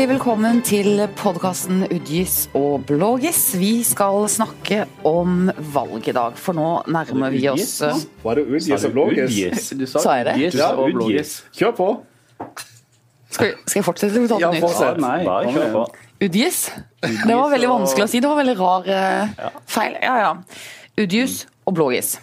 [0.00, 3.40] Hjertelig velkommen til podkasten Udgis og Blågis.
[3.60, 8.44] Vi skal snakke om valg i dag, for nå nærmer vi oss eh, Var det
[8.48, 9.68] Udgis og Blågis?
[9.76, 10.38] Du sa det?
[10.38, 10.94] Udgis Ja, og Udgis.
[10.96, 11.34] Blågis.
[11.52, 11.88] Kjør på.
[13.28, 14.24] Skal, skal jeg fortsette?
[14.24, 14.64] å ta det Ja, nytt?
[14.64, 15.02] fortsett.
[15.04, 15.84] Nei, Bare kjør på.
[16.30, 16.62] Udgis?
[17.04, 18.24] Det var veldig vanskelig å si.
[18.24, 20.00] Det var veldig rar eh, feil.
[20.00, 20.32] Ja, ja.
[21.04, 22.14] Udgis og blågis.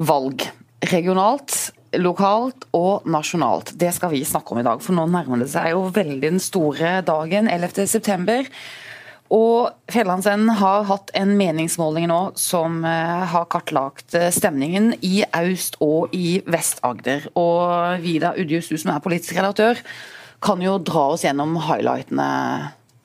[0.00, 0.48] Valg.
[0.96, 1.60] Regionalt,
[2.00, 3.74] lokalt og nasjonalt.
[3.78, 6.42] Det skal vi snakke om i dag, for nå nærmer det seg jo veldig den
[6.42, 7.86] store dagen, 11.
[7.90, 8.48] september.
[9.34, 15.80] Og Fjellandsenden har hatt en meningsmåling nå som eh, har kartlagt eh, stemningen i Aust-
[15.82, 17.26] og i Vest-Agder.
[17.34, 19.82] Og Vida Udjus, du som er politisk redaktør,
[20.42, 22.28] kan jo dra oss gjennom highlightene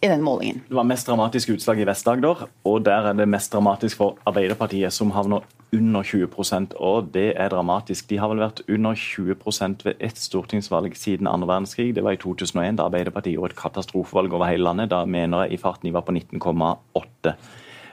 [0.02, 0.62] i den målingen.
[0.68, 4.94] Det var mest dramatisk utslag i Vest-Agder, og der er det mest dramatisk for Arbeiderpartiet,
[4.94, 8.10] som havner under 20% og det er dramatisk.
[8.10, 11.94] De har vel vært under 20% ved ett stortingsvalg siden andre verdenskrig.
[11.96, 14.92] Det var i 2001, da Arbeiderpartiet gjorde et katastrofevalg over hele landet.
[14.92, 17.36] Da mener jeg i farten de var på 19,8.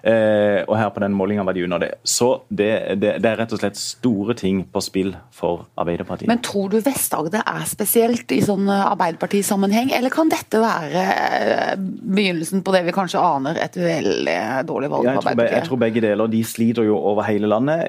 [0.02, 1.90] Eh, og her på den målinga var de under det.
[2.06, 2.70] Så det,
[3.02, 6.28] det, det er rett og slett store ting på spill for Arbeiderpartiet.
[6.30, 11.74] Men tror du Vest-Agder er spesielt i sånn eh, Arbeiderpartisammenheng, eller kan dette være eh,
[11.78, 14.38] begynnelsen på det vi kanskje aner et veldig
[14.68, 15.38] dårlig valg Ja, Arbeiderpartiet?
[15.38, 16.32] jeg, tror, jeg tror begge deler.
[16.32, 17.88] De sliter jo over hele landet.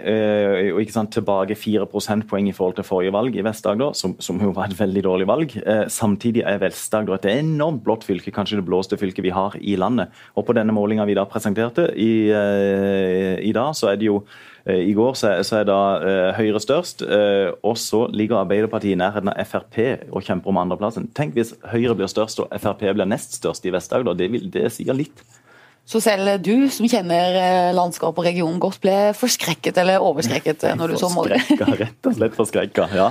[0.74, 4.40] og ikke sant, Tilbake 4 prosentpoeng i forhold til forrige valg i Vest-Agder, som, som
[4.42, 5.56] jo var et veldig dårlig valg.
[5.92, 10.14] Samtidig er Vest-Agder et enormt blått fylke, kanskje det blåste fylket vi har i landet.
[10.38, 14.22] Og på denne målinga vi da presenterte i, eh, i dag, så er det jo
[14.66, 18.41] eh, i går så er, så er da eh, Høyre størst, eh, og så ligger
[18.41, 21.09] Arbeiderpartiet i nærheten av Frp og kjemper om andreplassen.
[21.17, 24.17] Tenk hvis Høyre blir størst og Frp blir nest størst i Vest-Agder.
[24.17, 25.25] Det, det sier litt.
[25.89, 31.00] Så selv du, som kjenner landskapet og regionen godt, ble forskrekket eller overskrekket når du
[31.02, 31.50] så målet?
[31.58, 32.86] Rett og slett forskrekka.
[32.94, 33.08] Ja.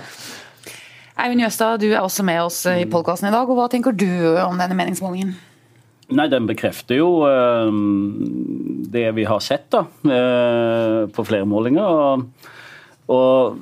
[1.19, 4.07] Eivind Jøstad, du er også med oss i podkasten i dag, og hva tenker du
[4.45, 5.35] om denne meningsmålingen?
[6.09, 7.69] Nei, den bekrefter jo eh,
[8.89, 11.85] det vi har sett da, eh, på flere målinger.
[11.85, 12.25] Og,
[13.13, 13.61] og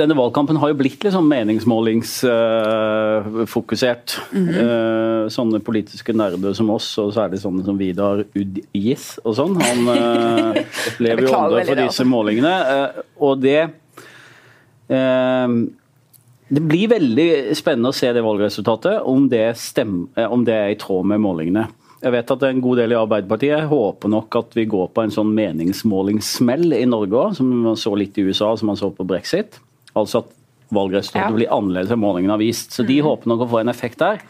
[0.00, 4.14] denne valgkampen har jo blitt litt sånn meningsmålingsfokusert.
[4.32, 9.54] Eh, sånne politiske nerder som oss, og særlig sånne som Vidar Udgis og sånn.
[9.60, 10.56] Han eh,
[11.04, 12.04] lever jo beklager ånde for disse altså.
[12.08, 12.54] målingene.
[12.72, 12.88] eh,
[13.20, 13.60] og det
[14.88, 15.46] eh,
[16.50, 17.28] det blir veldig
[17.58, 21.22] spennende å se det valgresultatet, om det, stem, eh, om det er i tråd med
[21.22, 21.68] målingene.
[22.00, 25.10] Jeg vet at en god del i Arbeiderpartiet håper nok at vi går på en
[25.12, 29.04] sånn meningsmålingssmell i Norge òg, som man så litt i USA, som man så på
[29.06, 29.58] brexit.
[29.94, 30.30] Altså at
[30.72, 31.36] valgresultatet Ja.
[31.36, 32.72] blir annerledes enn målingene har vist.
[32.72, 34.20] Så de håper nok å få en effekt der.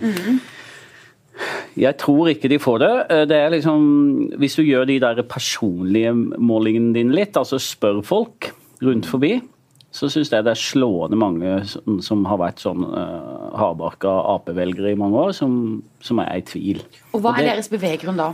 [1.78, 2.92] Jeg tror ikke de får det.
[3.10, 8.02] Eh, det er liksom, hvis du gjør de der personlige målingene dine litt, altså spør
[8.04, 8.50] folk
[8.82, 9.40] rundt forbi,
[9.90, 14.92] så syns jeg det er slående mange som, som har vært sånn uh, hardbarka Ap-velgere
[14.92, 16.78] i mange år, som, som er i tvil.
[17.12, 18.28] Og hva Og er det- deres beveggrunn da?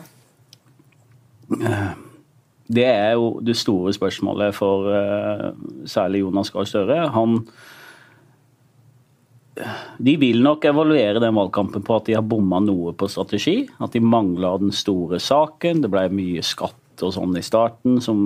[2.66, 5.52] Det er jo det store spørsmålet for uh,
[5.86, 7.00] særlig Jonas Gahr Støre.
[7.14, 7.38] Han
[10.02, 13.62] De vil nok evaluere den valgkampen på at de har bomma noe på strategi.
[13.80, 15.80] At de mangla den store saken.
[15.84, 18.20] Det ble mye skatt og sånn i starten som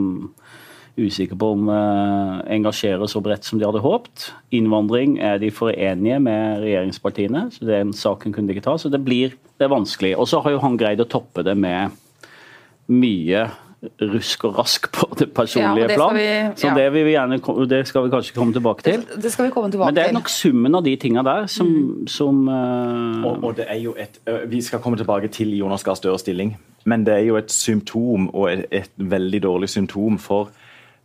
[0.99, 4.31] usikker på om eh, engasjerer så bredt som de hadde håpt.
[4.57, 8.77] Innvandring er de forenige med regjeringspartiene, så den saken kunne de ikke ta.
[8.81, 10.15] Så det blir det er vanskelig.
[10.19, 11.91] Og så har jo han greid å toppe det med
[12.91, 13.45] mye
[14.01, 16.15] rusk og rask på det personlige Ja, det plan.
[16.15, 16.75] vi- Så ja.
[16.75, 19.05] det, vil vi gjerne, det skal vi kanskje komme tilbake til.
[19.23, 22.05] Det skal vi komme tilbake Men det er nok summen av de tinga der som,
[22.07, 23.25] som uh...
[23.25, 24.19] Og, og det er jo et,
[24.49, 28.29] Vi skal komme tilbake til Jonas Gahr Støres stilling, men det er jo et symptom,
[28.35, 30.51] og et, et veldig dårlig symptom for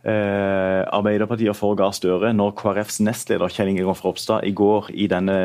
[0.06, 5.36] eh, Arbeiderpartiet for Gahr Støre når KrFs nestleder Kjell Ingegård Ropstad i går i denne,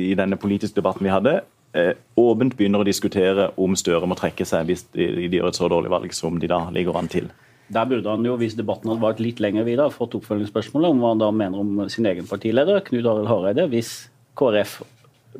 [0.00, 1.34] i denne politiske debatten vi hadde,
[1.76, 5.70] eh, åpent begynner å diskutere om Støre må trekke seg hvis de gjør et så
[5.70, 7.30] dårlig valg som de da ligger an til.
[7.68, 11.10] Der burde han jo, hvis debatten hadde vært litt lenger videre, fått oppfølgingsspørsmålet om hva
[11.12, 14.08] han da mener om sin egen partileder, Knut Arild Hareide, hvis
[14.40, 14.78] KrF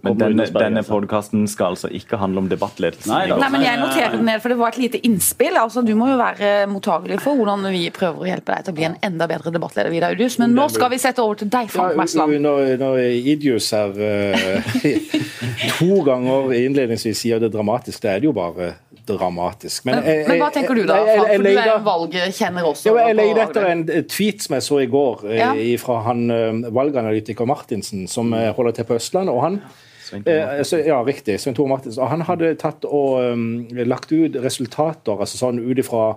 [0.02, 3.11] Men denne, denne podkasten skal altså ikke handle om debattledelsen.
[3.11, 3.38] Nei.
[3.40, 5.56] Nei, men Jeg noterer den ned, for det var et lite innspill.
[5.58, 8.79] altså Du må jo være mottagelig for hvordan vi prøver å hjelpe deg til å
[8.79, 9.90] bli en enda bedre debattleder.
[9.90, 10.38] Vidar Udius.
[10.38, 13.00] Men nå skal vi sette over til deg, Frank Ja, når, når
[13.35, 14.69] Idjus her eh,
[15.81, 18.75] to ganger innledningsvis sier det dramatisk, det er det jo bare
[19.16, 19.84] dramatisk.
[19.88, 21.84] Men, jeg- men hva tenker du da, jeg- jeg- jeg, jeg For du er leter-
[21.84, 22.94] valgkjenner også.
[23.06, 25.76] Jeg leide etter en tweet som jeg så i går eh, Ja.
[25.78, 29.32] fra han eh, valganalytiker Martinsen, som eh, holder til på Østlandet.
[29.34, 29.60] og han
[30.08, 31.38] Svein Eh, så, ja, riktig.
[31.40, 32.02] Svein Tore Martinsen.
[32.02, 36.16] Og han hadde tatt og um, lagt ut resultater altså sånn ut ifra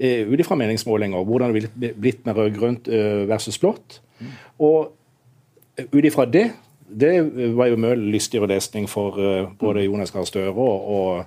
[0.00, 4.00] eh, ut ifra meningsmålinger, hvordan det ville blitt med rød-grønt eh, versus blått.
[4.58, 4.92] Og
[5.92, 6.50] ut ifra det
[6.92, 11.24] det var jo mye lystigere lesning for uh, både Jonas Gahr Støre og, og,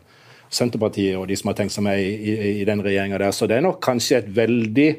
[0.53, 3.33] Senterpartiet og de som har tenkt seg med i, i, i den regjeringa der.
[3.35, 4.89] Så det er nok kanskje et veldig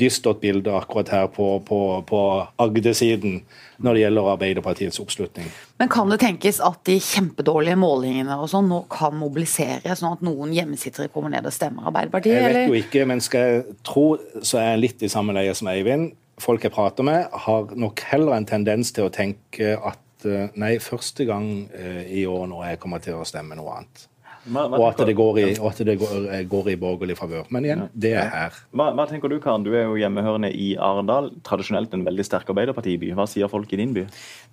[0.00, 1.78] dystert bilde akkurat her på, på,
[2.08, 2.20] på
[2.62, 3.42] Agder-siden
[3.82, 5.48] når det gjelder Arbeiderpartiets oppslutning.
[5.80, 10.24] Men kan det tenkes at de kjempedårlige målingene og sånn nå kan mobilisere, sånn at
[10.26, 12.36] noen hjemmesittere kommer ned og stemmer Arbeiderpartiet?
[12.36, 12.70] Jeg vet eller?
[12.70, 14.06] jo ikke, men skal jeg tro,
[14.40, 16.12] så er jeg litt i samme leie som Eivind.
[16.42, 20.76] Folk jeg prater med, har nok heller en tendens til å tenke at eh, nei,
[20.82, 24.06] første gang eh, i år når jeg kommer til å stemme noe annet.
[24.50, 27.44] Og at det går i, og at det går, eh, går i borgerlig favør.
[27.54, 28.56] Men igjen, det er her.
[28.74, 29.62] Hva, hva tenker du, Karen?
[29.62, 31.30] Du er jo hjemmehørende i Arendal.
[31.46, 33.12] Tradisjonelt en veldig sterk Arbeiderpartiby.
[33.14, 34.04] Hva sier folk i din by?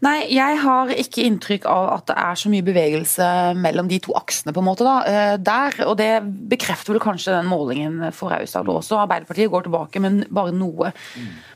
[0.06, 4.14] Nei, jeg har ikke inntrykk av at det er så mye bevegelse mellom de to
[4.20, 5.82] aksene, på en måte, da, eh, der.
[5.88, 6.12] Og det
[6.54, 9.02] bekrefter vel kanskje den målingen for Aust-Agder også.
[9.02, 10.94] Arbeiderpartiet går tilbake, men bare noe.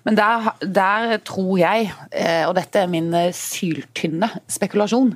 [0.03, 5.13] Men der, der tror jeg, eh, og dette er min syltynne spekulasjon,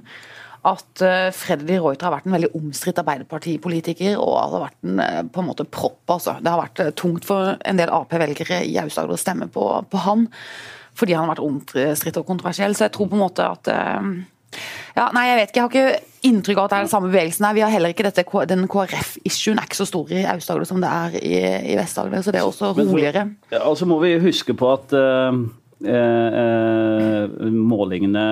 [0.67, 5.03] at eh, Freddy de Ruiter har vært en veldig omstridt Arbeiderpartipolitiker, og har vært en
[5.03, 6.01] eh, på en måte propp.
[6.17, 6.37] altså.
[6.41, 10.03] Det har vært eh, tungt for en del Ap-velgere i Aust-Agder å stemme på, på
[10.05, 10.27] han,
[10.97, 12.75] fordi han har vært omstridt og kontroversiell.
[12.75, 13.69] Så jeg tror på en måte at
[14.95, 15.59] ja, nei, jeg vet ikke.
[15.59, 17.55] Jeg har ikke inntrykk av at det er den samme bevegelsen her.
[17.57, 20.89] Vi har heller ikke dette, den KrF-issuen er ikke så stor i Aust-Agder som det
[20.89, 21.35] er i,
[21.73, 23.27] i Vest-Agder, så det er også roligere.
[23.53, 25.37] Ja, altså må vi huske på at uh,
[25.85, 28.25] uh, uh, målingene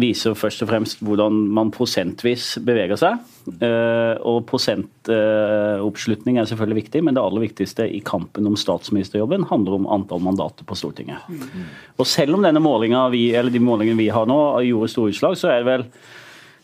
[0.00, 3.22] viser først og fremst hvordan man prosentvis beveger seg.
[3.62, 9.78] Eh, og prosentoppslutning er selvfølgelig viktig, men det aller viktigste i kampen om statsministerjobben handler
[9.78, 11.26] om antall mandater på Stortinget.
[11.96, 15.38] Og selv om denne målinga vi, eller de målingene vi har nå gjorde store utslag,
[15.38, 15.86] så er det vel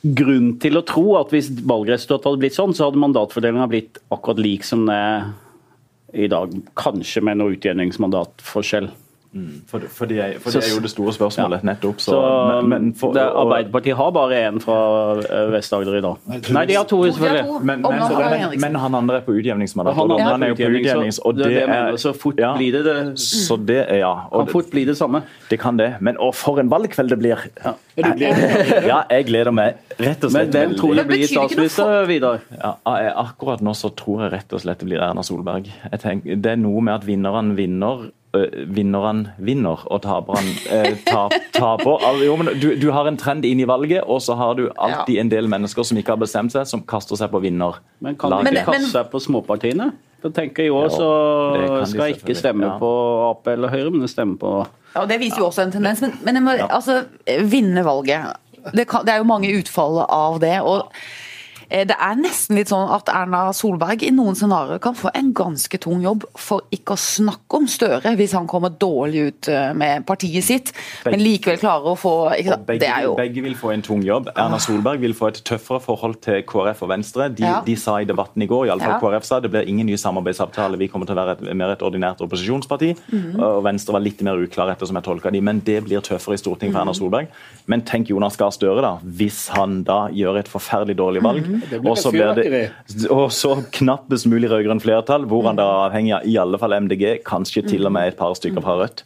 [0.02, 4.42] grunn til å tro at hvis valgresultatet hadde blitt sånn, så hadde mandatfordelinga blitt akkurat
[4.42, 5.30] lik som det er
[6.12, 6.52] i dag.
[6.76, 8.90] Kanskje med noe utjevningsmandatforskjell.
[9.66, 12.00] For, for, det er, for det er jo det store spørsmålet, nettopp.
[12.04, 12.18] Så, Så
[12.62, 14.76] men, men for, det, og- Arbeiderpartiet har bare én fra
[15.24, 16.16] eh, Vest-Agder i dag.
[16.52, 17.62] Nei, de har to, selvfølgelig.
[17.64, 19.96] men, men, men, men han andre er på utjevningsmandat.
[19.96, 21.96] Han han er jo på utjevnings, og det, er det er.
[22.02, 22.96] Så fort ja, blir det det.
[23.24, 24.12] Så det er, ja.
[24.32, 25.22] Kan fort bli det samme.
[25.48, 25.94] det kan det.
[26.00, 27.48] Men å, for en valgkveld det blir!
[27.64, 27.74] Ja.
[27.96, 32.40] Ja, jeg gleder meg rett og Men hvem tror du blir statsminister, Vidar?
[32.56, 32.76] Ja,
[33.20, 35.68] akkurat nå så tror jeg rett og slett det blir Erna Solberg.
[35.90, 38.10] Jeg tenker, det er noe med at vinneren vinner.
[38.36, 42.04] Øh, vinneren vinner, og taperen øh, tap, taper.
[42.08, 45.18] Al- Jo, du, du har en trend inn i valget, og så har du alltid
[45.20, 47.80] en del mennesker som ikke har bestemt seg, som kaster seg på vinner.
[48.00, 48.62] Men kan de Laget.
[48.62, 49.92] ikke kaste seg på småpartiene?
[50.22, 52.76] Da tenker jeg også, så de skal jeg ikke stemme ja.
[52.78, 52.92] på
[53.30, 54.60] Ap eller Høyre, men stemme på
[54.92, 56.02] Ja, og Det viser jo også en tendens.
[56.04, 57.02] Men, men jeg må, altså,
[57.48, 58.36] vinne valget
[58.70, 60.54] det, kan, det er jo mange utfall av det.
[60.62, 61.21] og eh,
[61.88, 65.78] det er nesten litt sånn at Erna Solberg i noen scenarioer kan få en ganske
[65.80, 70.04] tung jobb, for ikke å snakke om Støre, hvis han kommer dårlig ut eh, med
[70.06, 70.72] partiet sitt,
[71.06, 72.12] men likevel klarer å få
[72.66, 74.28] begge, Det jo begge vil få en tung jobb.
[74.36, 77.28] Erna Solberg vil få et tøffere forhold til KrF og Venstre.
[77.32, 77.60] De, Ja.
[77.64, 79.00] de sa i debatten i går, i alle fall Ja.
[79.00, 80.76] KrF sa det blir ingen ny samarbeidsavtale.
[80.78, 82.92] Vi kommer til å være et, mer et ordinært opposisjonsparti.
[83.12, 83.40] Mhm.
[83.40, 86.42] Og Venstre var litt mer uklar ettersom jeg tolka de, men det blir tøffere i
[86.42, 86.88] Stortinget for Mhm.
[86.88, 87.28] Erna Solberg.
[87.66, 88.98] Men tenk Jonas Gahr Støre, da.
[89.04, 91.61] Hvis han da gjør et forferdelig dårlig valg, Mhm.
[91.82, 92.62] Og så blir det
[93.12, 96.76] og så knappest mulig rød-grønn flertall, hvor han da er avhengig av i alle fall
[96.86, 99.04] MDG, kanskje til og med et par stykker fra Rødt.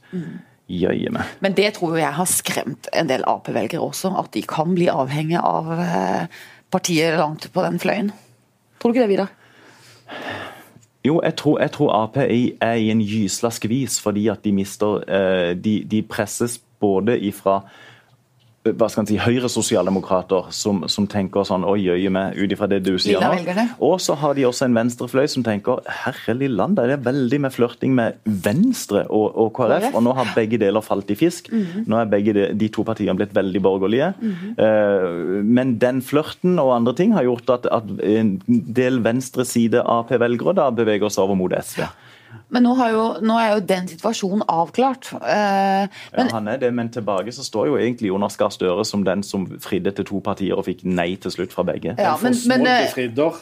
[0.66, 1.36] Jøye meg.
[1.44, 5.38] Men det tror jeg har skremt en del Ap-velgere også, at de kan bli avhengig
[5.38, 6.40] av eh,
[6.74, 8.10] partiet langt på den fløyen.
[8.80, 9.30] Tror du ikke det, Vidar?
[11.06, 15.04] Jo, jeg tror, jeg tror Ap er i, en gysla skvis fordi at de mister
[15.06, 17.60] eh, de, de presses både ifra
[18.74, 22.68] hva skal man si, høyre sosialdemokrater som, som tenker sånn Oi, jøye meg, ut ifra
[22.70, 23.66] det du sier nå.
[23.84, 27.54] Og så har de også en venstrefløy som tenker herre land, det er veldig med
[27.54, 29.88] flørting med Venstre og, og KrF.
[29.94, 31.50] Og nå har begge deler falt i fisk.
[31.52, 31.86] Mhm.
[31.90, 34.12] Nå er begge de, de to partiene blitt veldig borgerlige.
[34.56, 35.06] Eh,
[35.44, 41.12] men den flørten og andre ting har gjort at, at en del venstreside Ap-velgere beveger
[41.12, 41.84] seg over mot SV.
[42.50, 45.12] Men nå, har jo, nå er jo den situasjonen avklart.
[45.14, 48.84] Eh, men ja, han er det, men tilbake så står jo egentlig Jonas Gahr Støre
[48.84, 51.94] som den som fridde til to partier og fikk nei til slutt fra begge.
[51.98, 53.40] Ja, men, men, eh, Fridder.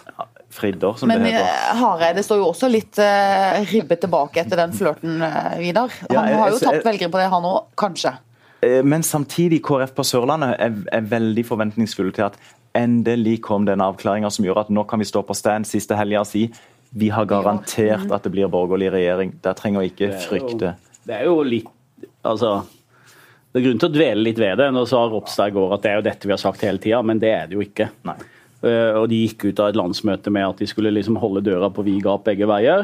[0.55, 1.49] Fridder, som men det heter.
[1.49, 5.91] eh, Hareide står jo også litt eh, ribbet tilbake etter den flørten, eh, Vidar.
[6.05, 8.13] Han Ja, jeg- har jo jeg- tapt velgere på det, han òg, kanskje.
[8.63, 12.35] Eh, Men samtidig, KrF på Sørlandet er, er veldig forventningsfulle til at
[12.75, 16.21] endelig kom den avklaringa som gjør at nå kan vi stå på stand siste helga
[16.21, 16.51] og si
[16.95, 19.33] vi har garantert at det blir borgerlig regjering.
[19.43, 20.75] Der trenger vi ikke frykte.
[21.05, 21.69] Det er jo litt
[22.25, 22.63] Altså
[23.53, 24.69] Det er grunn til å dvele litt ved det.
[24.75, 27.01] Nå sa Ropstad i går at det er jo dette vi har sagt hele tida,
[27.07, 27.87] men det er det jo ikke.
[28.09, 28.19] Nei.
[28.65, 31.69] Eh, og de gikk ut av et landsmøte med at de skulle liksom holde døra
[31.71, 32.81] på vid gap begge veier.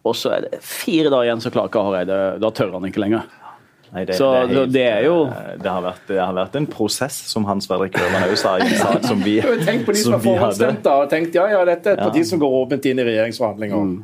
[0.00, 3.02] og så er det fire dager igjen, så klarer ikke Hareide Da tør han ikke
[3.02, 3.22] lenger.
[3.92, 6.32] Nei, det, Så det, er helt, det er jo- eh, det har, vært, det har
[6.36, 9.84] vært en prosess, som Hans Fredrik Ørland òg sa i en sak som vi, Tenk
[9.86, 11.98] på de som som har vi forhåndsstemt da, og tenkt ja, ja, dette er et
[11.98, 12.04] Ja.
[12.10, 13.98] parti som går åpent inn i regjeringsforhandlinger.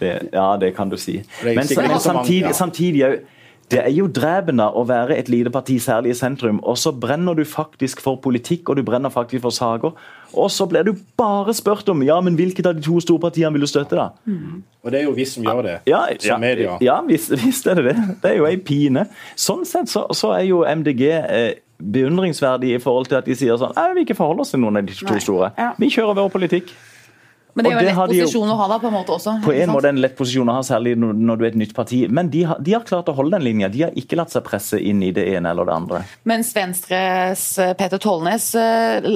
[0.00, 1.18] Det, ja, det kan du si.
[1.20, 3.20] er Men mange, samtidig, samtidig er jo-
[3.70, 7.34] det er jo drepende å være et lite parti, særlig i sentrum, og så brenner
[7.34, 9.92] du faktisk for politikk og du brenner faktisk for saker.
[10.36, 13.64] Og så blir du bare spurt om ja, men hvilket av de to storpartiene vil
[13.64, 14.08] du støtte, da?
[14.84, 16.78] Og det er jo vi som gjør det, Ja, som media.
[16.84, 17.96] ja visst, visst er det det.
[18.22, 19.06] Det er jo ei pine.
[19.36, 23.56] Sånn sett så, så er jo MDG eh, beundringsverdig i forhold til at de sier
[23.60, 25.20] sånn Nei, vi ikke forholder oss til noen av de to Nei.
[25.22, 25.52] store.
[25.58, 25.72] Ja.
[25.80, 26.74] Vi kjører vår politikk.
[27.54, 29.14] Men det er jo en lett de jo- posisjon å ha da, på en måte
[29.14, 29.34] også.
[29.44, 32.00] På en måte en lett posisjon å ha, særlig når, du er et nytt parti.
[32.10, 33.70] Men de har, de har klart å holde den linja.
[33.70, 36.02] De har ikke latt seg presse inn i det ene eller det andre.
[36.26, 39.10] Mens Venstres eh, Peter Tollnes eh,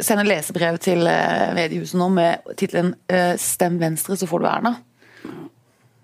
[0.00, 4.76] sender lesebrev til eh, mediehuset nå med tittelen 'Stem Venstre, så får du Erna'.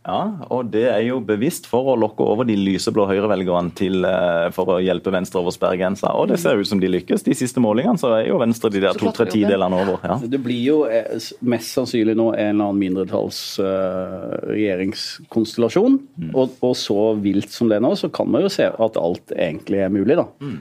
[0.03, 4.49] Ja, og det er jo bevisst for å lokke over de lyseblå høyrevelgerne til eh,
[4.51, 6.11] for å hjelpe Venstre over sperregrensa.
[6.19, 7.23] Og det ser ut som de lykkes.
[7.23, 10.03] De siste målingene så er jo Venstre de der to-tre tidelene over.
[10.03, 10.17] Ja.
[10.27, 11.07] Det blir jo eh,
[11.47, 13.63] mest sannsynlig nå en eller annen mindretallsregjeringskonstellasjon.
[13.63, 15.99] eh, regjeringskonstellasjon.
[16.35, 19.33] Og, og så vilt som det er nå, så kan man jo se at alt
[19.39, 20.27] egentlig er mulig, da.
[20.43, 20.61] En-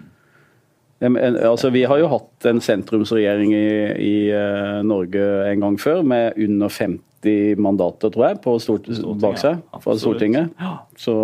[1.01, 3.69] Altså, vi har jo hatt en sentrumsregjering i,
[4.05, 8.89] i uh, Norge en gang før, med under 50 mandater, tror jeg, på stort,
[9.21, 9.97] bak seg fra.
[9.97, 10.53] Stortinget.
[11.01, 11.15] Så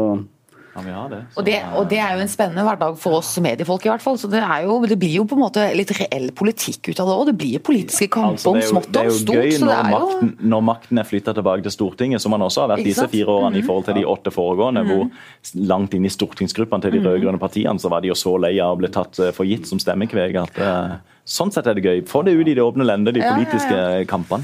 [0.77, 1.19] Ja, vi har det.
[1.33, 4.03] Så, Og det, og det er jo en spennende hverdag for oss mediefolk, i hvert
[4.05, 4.19] fall.
[4.21, 7.09] Så det, er jo, det blir jo på en måte litt reell politikk ut av
[7.09, 7.25] det òg.
[7.31, 9.35] Det blir politiske kamper Altså, om smått og stort.
[9.41, 12.35] gøy Så det når er jo makten, når makten er flytta tilbake til Stortinget, som
[12.37, 14.83] man også har vært disse fire årene fire årene i forhold til de åtte foregående,
[14.85, 15.09] hvor
[15.73, 17.07] langt inn i stortingsgruppene til de Mhm.
[17.09, 19.65] rød-grønne partiene så var de jo så lei av å bli tatt eh, for gitt
[19.65, 22.05] som stemmekveg at uh, sånn sett er det gøy.
[22.05, 23.45] Få det ut i det åpne lende, de Ja, ja, ja.
[23.45, 24.43] politiske kampene.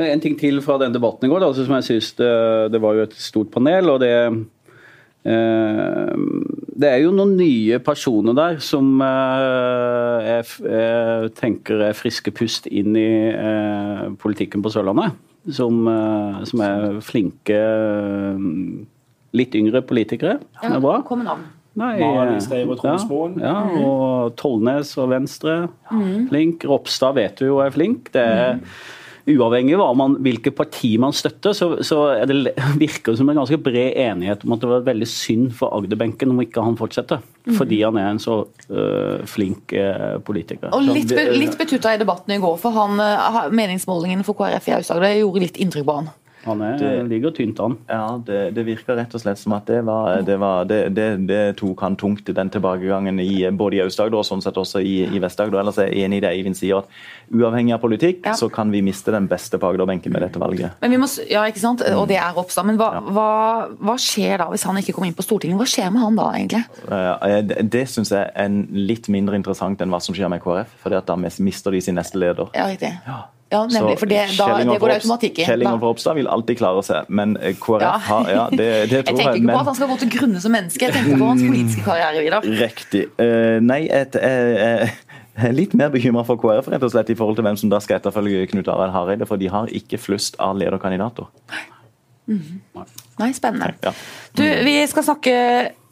[0.00, 2.80] En ting til fra den debatten i går, da, altså, som jeg synes det, det
[2.80, 3.90] var jo et stort panel.
[3.90, 4.30] og det eh,
[5.24, 12.68] det er jo noen nye personer der som eh, jeg, jeg tenker er friske pust
[12.72, 15.18] inn i eh, politikken på Sørlandet.
[15.56, 18.42] Som, eh, som er flinke, eh,
[19.36, 20.38] litt yngre politikere.
[20.60, 21.00] Som er bra.
[21.08, 21.48] Kom navn.
[21.80, 21.94] Nei,
[23.38, 25.60] Ja, ja, og Tollnes og Venstre.
[26.28, 26.64] Flink.
[26.66, 28.10] Ropstad vet du jo er flink.
[28.12, 28.58] Det er
[29.28, 33.40] Uavhengig av man, hvilket parti man støtter, så, så er det, virker det som en
[33.42, 37.20] ganske bred enighet om at det var veldig synd for Agderbenken om ikke han fortsetter.
[37.56, 40.72] Fordi han er en så øh, flink øh, politiker.
[40.76, 44.68] Og litt, be- litt betutta i debatten i går, for han, eh, meningsmålingen for KrF
[44.70, 46.10] i Aust-Agder gjorde litt inntrykk på han.
[46.46, 47.76] Han er, Det- ligger tynt an.
[47.88, 51.08] Ja, det, det virker rett og slett som at det var, det, var, det, det,
[51.28, 55.02] det tok han tungt, den tilbakegangen i, både i Aust-Agder og sånn sett også i,
[55.04, 55.60] i Vest-Agder.
[55.60, 56.88] Ellers er jeg enig i det Eivind sier, at
[57.34, 58.32] uavhengig av politikk, Ja.
[58.32, 60.70] så kan vi miste den beste på Agderbenken med dette valget.
[60.80, 61.82] Men vi må, ja, ikke sant?
[61.94, 62.64] Og det er Ropstad.
[62.66, 63.28] Men hva, hva,
[63.78, 65.58] hva skjer da hvis han ikke kommer inn på Stortinget?
[65.60, 66.64] Hva skjer med han da, egentlig?
[66.90, 70.40] Eh, Det, det syns jeg er en litt mindre interessant enn hva som skjer med
[70.42, 70.72] KrF.
[70.82, 72.48] For da mister de sin neste leder.
[72.56, 72.90] Ja, riktig.
[73.06, 73.96] Ja, nemlig.
[73.98, 75.44] For det, da, det går automatikk i.
[75.48, 77.92] Kjell Ingolf Ropstad vil alltid klare seg, men eh, KrF Ja.
[78.06, 79.42] har Ja, det, det Jeg tror tenker jeg.
[79.42, 81.86] ikke på at han skal gå til grunne som menneske, jeg tenker på hans politiske
[81.86, 82.22] karriere.
[82.22, 82.58] videre.
[82.60, 83.04] riktig.
[83.18, 84.86] Uh, nei, et, uh,
[85.40, 87.82] uh, litt mer bekymra for KrF rett og slett i forhold til hvem som da
[87.82, 91.26] skal etterfølge Knut Arild Hareide, for de har ikke flust av lederkandidater.
[92.30, 93.74] Nei, spennende.
[93.82, 93.92] Ja.
[94.38, 95.34] Du, vi skal snakke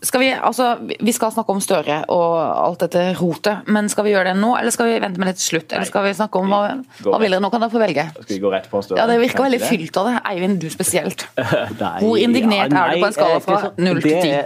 [0.03, 0.67] skal vi, altså,
[1.01, 4.53] vi skal snakke om Støre og alt dette rotet, men skal vi gjøre det nå,
[4.59, 5.75] eller skal vi vente med det til slutt?
[5.75, 6.61] Eller skal vi snakke om hva,
[7.03, 7.51] hva vil dere nå?
[7.51, 8.05] Kan dere få velge?
[8.21, 9.01] Skal vi gå rett på Støre?
[9.01, 10.15] Ja, Det virker veldig fylt av det.
[10.31, 11.27] Eivind, du spesielt.
[11.83, 14.37] Nei, Hvor indignert er du på en skala fra null til ti?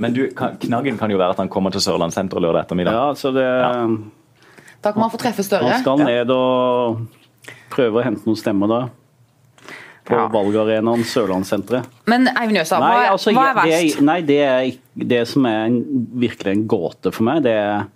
[0.00, 2.96] Men du, knaggen kan jo være at han kommer til Sørlandssenteret lørdag ettermiddag.
[2.96, 3.46] Ja, så det
[4.80, 5.68] Da kan man få treffe Støre.
[5.68, 7.04] Han skal ned og
[7.72, 8.80] prøve å hente noen stemmer da.
[10.10, 10.26] På Ja.
[10.32, 11.86] valgarenaen Sørlandssenteret.
[12.10, 14.02] Men Eivind Jøsa, hva, altså, hva er det, verst?
[14.02, 14.70] nei, det, er,
[15.14, 15.80] det som er en,
[16.18, 17.88] virkelig en gåte for meg, det er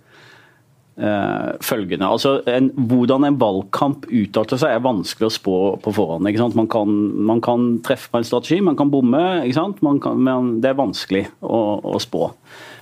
[0.95, 2.07] Uh, følgende.
[2.07, 6.29] Altså, en, hvordan en valgkamp utarter seg, er vanskelig å spå på forhånd.
[6.29, 6.55] Ikke sant?
[6.55, 6.87] Man, kan,
[7.27, 9.43] man kan treffe på en strategi, man kan bomme.
[9.43, 9.81] Ikke sant?
[9.83, 12.29] Man kan, men det er vanskelig å, å spå.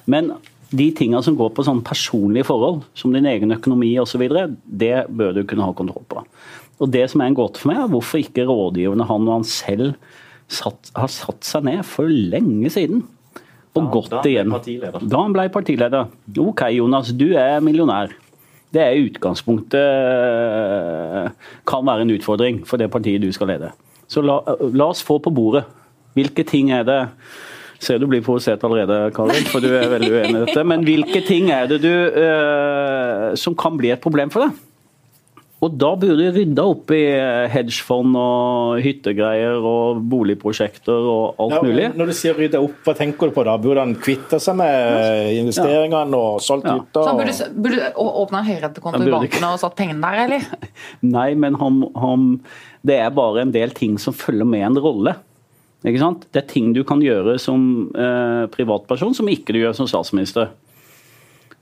[0.05, 0.29] Men
[0.69, 4.21] de tingene som går på sånn personlige forhold, som din egen økonomi osv.,
[4.61, 6.21] det bør du kunne ha kontroll på.
[6.81, 9.45] Og Det som er en gåte for meg, er hvorfor ikke rådgiverne han og han
[9.47, 9.93] selv
[10.51, 13.05] satt, har satt seg ned for lenge siden.
[13.73, 14.51] Og gått da igjen.
[15.09, 16.11] Da han ble partileder.
[16.37, 18.13] Ok, Jonas, du er millionær.
[18.73, 21.31] Det er i utgangspunktet eh,
[21.69, 23.69] kan være en utfordring for det partiet du skal lede.
[24.09, 24.39] Så la,
[24.73, 25.65] la oss få på bordet.
[26.17, 27.01] Hvilke ting er det
[27.83, 30.61] Ser du blir provosert allerede, Karin, for du er veldig uenig i dette.
[30.63, 34.61] Men hvilke ting er det du eh, som kan bli et problem for deg?
[35.63, 36.99] Og da burde de rydda opp i
[37.53, 41.85] hedgefond og hyttegreier og boligprosjekter og alt Ja, mulig.
[41.95, 43.53] Når du sier rydde opp, hva tenker du på da?
[43.63, 46.75] Burde han kvitte seg med investeringene og solgt Ja.
[46.81, 47.03] hytta?
[47.05, 50.73] Så han burde, burde åpna en høyrentekonto i banken og satt pengene der, eller?
[51.15, 52.25] Nei, men han, han,
[52.83, 55.15] det er bare en del ting som følger med en rolle.
[55.83, 56.27] Ikke sant?
[56.31, 60.51] Det er ting du kan gjøre som eh, privatperson som ikke du gjør som statsminister.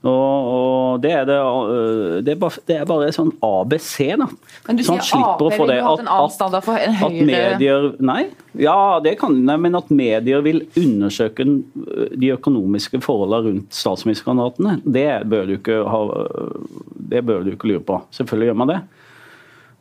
[0.02, 4.26] Og, og det, er det, øh, det, er bare, det er bare sånn ABC, da.
[4.66, 6.96] Men du sånn, sier slipper Ap å få ville hatt en annen standard for en
[6.96, 8.24] at høyere medier Nei,
[8.58, 14.80] ja, det kan nei, men at medier vil undersøke øh, de økonomiske forholdene rundt statsministerkandidatene,
[14.82, 16.02] det bør du ikke ha
[17.14, 18.02] Det bør du ikke lure på.
[18.18, 18.80] Selvfølgelig gjør man det.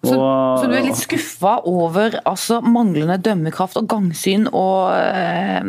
[0.02, 5.62] Så, Og- så du er litt skuffa over altså, manglende dømmekraft og gangsyn og eh,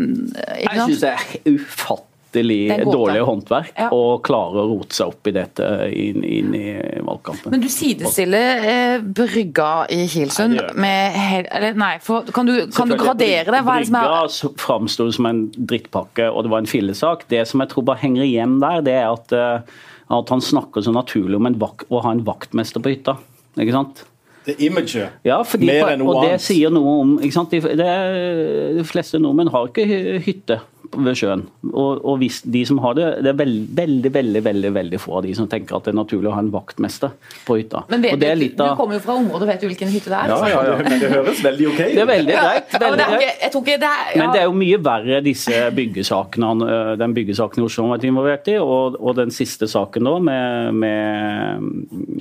[0.60, 2.96] ikke Jeg synes syns det er ufattelig Er gåte.
[2.96, 3.88] dårlig håndverk Ja.
[3.92, 6.72] og klarer å rote seg opp i dette inn, inn i
[7.04, 7.50] valgkampen.
[7.52, 12.66] Men du sidestiller eh, brygga i Kilsund Nei, med hel, eller, Nei, for, kan, du,
[12.72, 13.62] kan du gradere det?
[13.66, 17.26] Hva er det som er Brygga framsto som en drittpakke, og det var en fillesak.
[17.28, 20.82] Det som jeg tror bare henger igjen der, det er at, eh, at han snakker
[20.84, 23.18] så naturlig om en vak å ha en vaktmester på hytta.
[23.60, 24.04] Ikke sant?
[24.44, 25.10] Det imaget.
[25.22, 27.52] Ja, fordi, Mer enn noe og det sier noe om ikke sant?
[27.52, 29.84] De, det, er- de fleste nordmenn har ikke
[30.24, 30.56] hytte
[30.96, 31.46] ved sjøen.
[31.72, 35.16] Og, og hvis de som har det, det er veld, veldig veldig, veldig, veldig få
[35.18, 37.12] av de som tenker at det er naturlig å ha en vaktmester
[37.46, 37.84] på hytta.
[37.90, 39.62] men vet og det er du, litt du av, kommer jo fra området og vet
[39.62, 40.32] du hvilken hytte det er.
[40.32, 41.82] Ja, ja, ja, men det høres veldig OK ut.
[41.82, 42.72] det er veldig greit.
[42.76, 44.22] Ja, men det ikke, jeg tror ikke det er ja.
[44.22, 46.70] Men det er jo mye verre disse byggesakene,
[47.00, 51.68] den byggesaken Oslo har vært involvert i, og, og den siste saken nå med, med,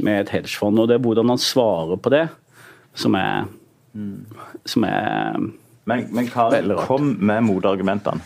[0.01, 0.79] med et hedgefond.
[0.81, 2.27] og Det er hvordan han svarer på det,
[2.97, 3.49] som er,
[4.67, 5.41] som er
[5.89, 8.21] Men, men Kari, kom med motargumentene.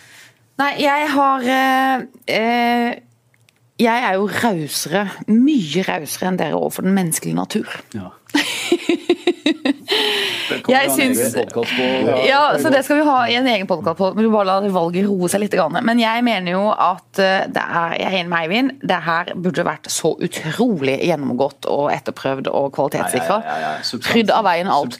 [0.61, 2.91] Nei, jeg har eh, eh,
[3.79, 7.79] Jeg er jo rausere, mye rausere enn dere overfor den menneskelige natur.
[7.95, 8.13] ja.
[9.45, 11.35] Jeg syns
[12.25, 14.11] Ja, så det skal vi ha i en egen podkast på.
[14.15, 15.55] Men du bare la valget roe seg litt.
[15.85, 18.73] Men jeg mener jo at eh, det er Jeg er enig med Eivind.
[18.81, 23.37] Det her burde vært så utrolig gjennomgått og etterprøvd og kvalitetssikra.
[23.45, 24.01] Ja, ja, ja, ja.
[24.15, 24.97] Rydd av veien alt.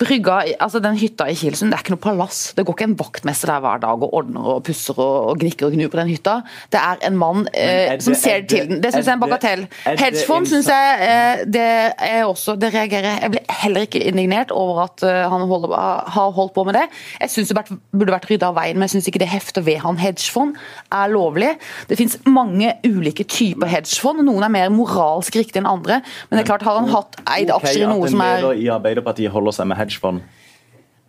[0.00, 2.40] Brygga, altså Den hytta i Kilsund, det er ikke noe palass.
[2.56, 5.76] Det går ikke en vaktmester der hver dag og ordner og pusser og, gnikker og
[5.76, 6.40] gnur på den hytta.
[6.72, 8.80] Det er en mann eh, som er ser til den.
[8.82, 9.66] Det syns jeg er en bagatell.
[9.88, 11.68] Hedgefond syns jeg eh, det
[12.10, 13.22] er også Det reagerer jeg.
[13.26, 13.44] Jeg ble
[13.80, 15.74] heller ikke indignert over at eh, han holder,
[16.14, 16.86] har holdt på med det.
[17.20, 19.80] Jeg syns det burde vært- rydda av veien, men jeg syns ikke det hefter ved
[19.82, 20.56] han hedgefond
[20.92, 21.54] er lovlig.
[21.88, 26.00] Det fins mange ulike typer hedgefond, noen er mer moralsk riktige enn andre.
[26.28, 28.26] Men det er klart, har han hatt eid Ok aksjer i noe at som en
[28.26, 30.20] er leder i Arbeiderpartiet holder seg med hedgefond.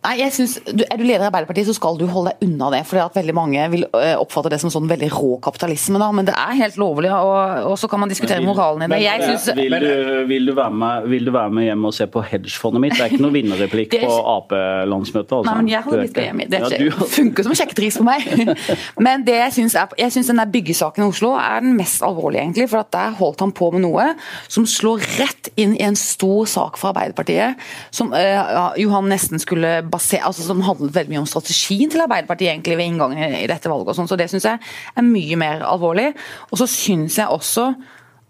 [0.02, 2.70] Nei, jeg synes, du, Er du leder i Arbeiderpartiet, så skal du holde deg unna
[2.74, 2.80] det.
[2.90, 3.84] fordi at veldig mange vil
[4.18, 5.98] oppfatte det som sånn veldig rå kapitalisme.
[6.02, 8.98] da, Men det er helt lovlig, og, og så kan man diskutere moralen i det.
[9.04, 12.06] Jeg synes, vil, du, vil, du være med, vil du være med hjem og se
[12.10, 12.96] på hedgefondet mitt?
[12.98, 15.36] Det er ikke noe vinnerreplikk er- på Ap-landsmøtet.
[15.38, 15.46] Altså.
[15.50, 16.42] Nei, men jeg hadde vet lyst hjem.
[16.50, 18.26] Det er Ja, ikke, du- funker som sjekketriks for meg.
[19.06, 22.02] Men det jeg syns, er, jeg syns den der byggesaken i Oslo er den mest
[22.06, 22.68] alvorlige, egentlig.
[22.70, 24.08] For at der holdt han på med noe
[24.50, 27.54] som slår rett inn i en stor sak for Arbeiderpartiet.
[27.94, 32.02] Som øh, ja, Johan nesten skulle basere altså Som handlet veldig mye om strategien til
[32.04, 33.92] Arbeiderpartiet egentlig ved inngangen i, dette valget.
[33.92, 34.58] og sånn, Så det syns jeg
[34.96, 36.12] er mye mer alvorlig.
[36.50, 37.70] Og så syns jeg også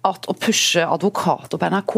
[0.05, 1.95] at å pushe advokater på NRK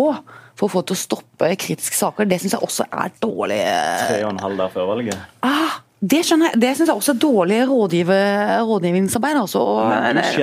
[0.54, 3.62] for å få til å stoppe kritiske saker, det syns jeg også er dårlig.
[4.04, 5.16] Tre og en halv dag før valget.
[5.42, 6.60] Ah, det skjønner jeg.
[6.62, 9.40] Det syns jeg også er dårlig rådgivningsarbeid.
[9.40, 9.64] Altså.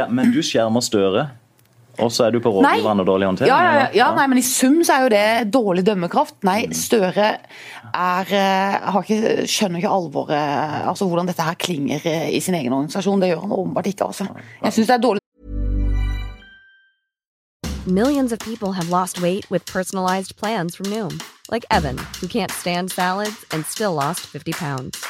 [0.10, 1.28] Men du skjermer Støre,
[2.02, 3.52] og så er du på rådgiveren og dårlig håndtering?
[3.52, 6.40] ja, ja, ja, ja, nei, men i sum så er jo det dårlig dømmekraft.
[6.48, 7.32] Nei, Støre
[7.92, 10.38] er eh, har ikke, skjønner ikke alvoret,
[10.90, 13.22] altså hvordan dette her klinger eh, i sin egen organisasjon.
[13.22, 14.12] Det gjør han åpenbart ikke.
[14.12, 14.30] altså.
[14.64, 15.22] Jeg syns det er dårlig
[17.88, 22.52] Millions of people have lost weight with personalized plans from Noom, like Evan, who can't
[22.52, 25.04] stand salads and still lost 50 pounds.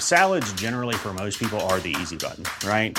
[0.00, 2.98] Salads, generally, for most people, are the easy button, right?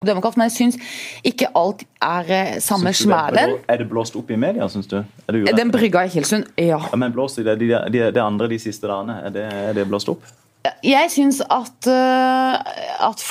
[0.00, 0.76] Men jeg syns
[1.28, 3.58] ikke alt er eh, samme smellen.
[3.68, 5.02] Er det blåst opp i media, syns du?
[5.28, 5.52] Det?
[5.52, 6.78] Den brygga i Kilsund, ja.
[6.80, 9.76] Ja, men blåst i det, de, de, de, andre de siste dagene, er det, er
[9.76, 10.24] det blåst opp?
[10.84, 12.56] Jeg syns at, uh,
[13.08, 13.22] at,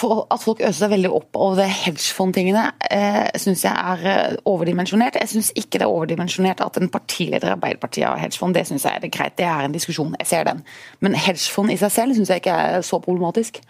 [0.42, 4.02] folk øser seg veldig opp over det hedgefond-tingene, uh, syns jeg er
[4.34, 5.20] uh, overdimensjonert.
[5.22, 8.58] Jeg syns ikke det er overdimensjonert at en partileder i Arbeiderpartiet har hedgefond.
[8.58, 9.38] Det syns jeg er det greit.
[9.38, 10.16] Det er en diskusjon.
[10.24, 10.64] Jeg ser den.
[11.06, 13.62] Men hedgefond i seg selv syns jeg ikke er så problematisk.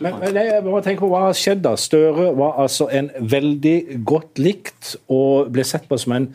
[0.00, 1.76] Men, men jeg må tenke på hva har skjedd da.
[1.78, 6.32] Støre var altså en veldig godt likt og ble sett på som en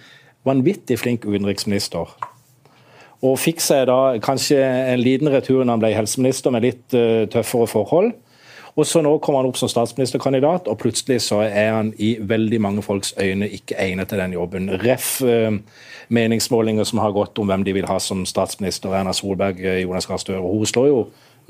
[0.48, 2.16] vanvittig flink utenriksminister.
[3.22, 7.28] Og fikk seg da kanskje en liten retur når han ble helseminister, med litt uh,
[7.30, 8.12] tøffere forhold.
[8.72, 12.62] Og så nå kommer han opp som statsministerkandidat, og plutselig så er han i veldig
[12.64, 14.72] mange folks øyne ikke egnet til den jobben.
[14.82, 15.54] Ref uh,
[16.10, 18.96] meningsmålinger som har gått om hvem de vil ha som statsminister.
[18.96, 20.42] Erna Solberg, uh, Jonas Gahr Støre.
[20.42, 21.02] Hun slår jo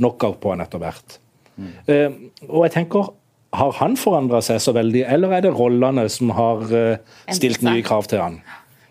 [0.01, 1.19] knockout på han etter hvert.
[1.61, 2.31] Mm.
[2.47, 3.09] og jeg tenker,
[3.53, 6.63] har han forandra seg så veldig, eller er det rollene som har
[7.35, 8.37] stilt nye krav til han?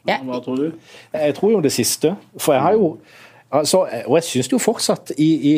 [0.04, 0.70] Hva tror du?
[1.12, 2.14] Jeg tror jo det siste.
[2.38, 2.96] For jeg har jo
[3.50, 5.54] Altså, og jeg syns jo fortsatt i, i,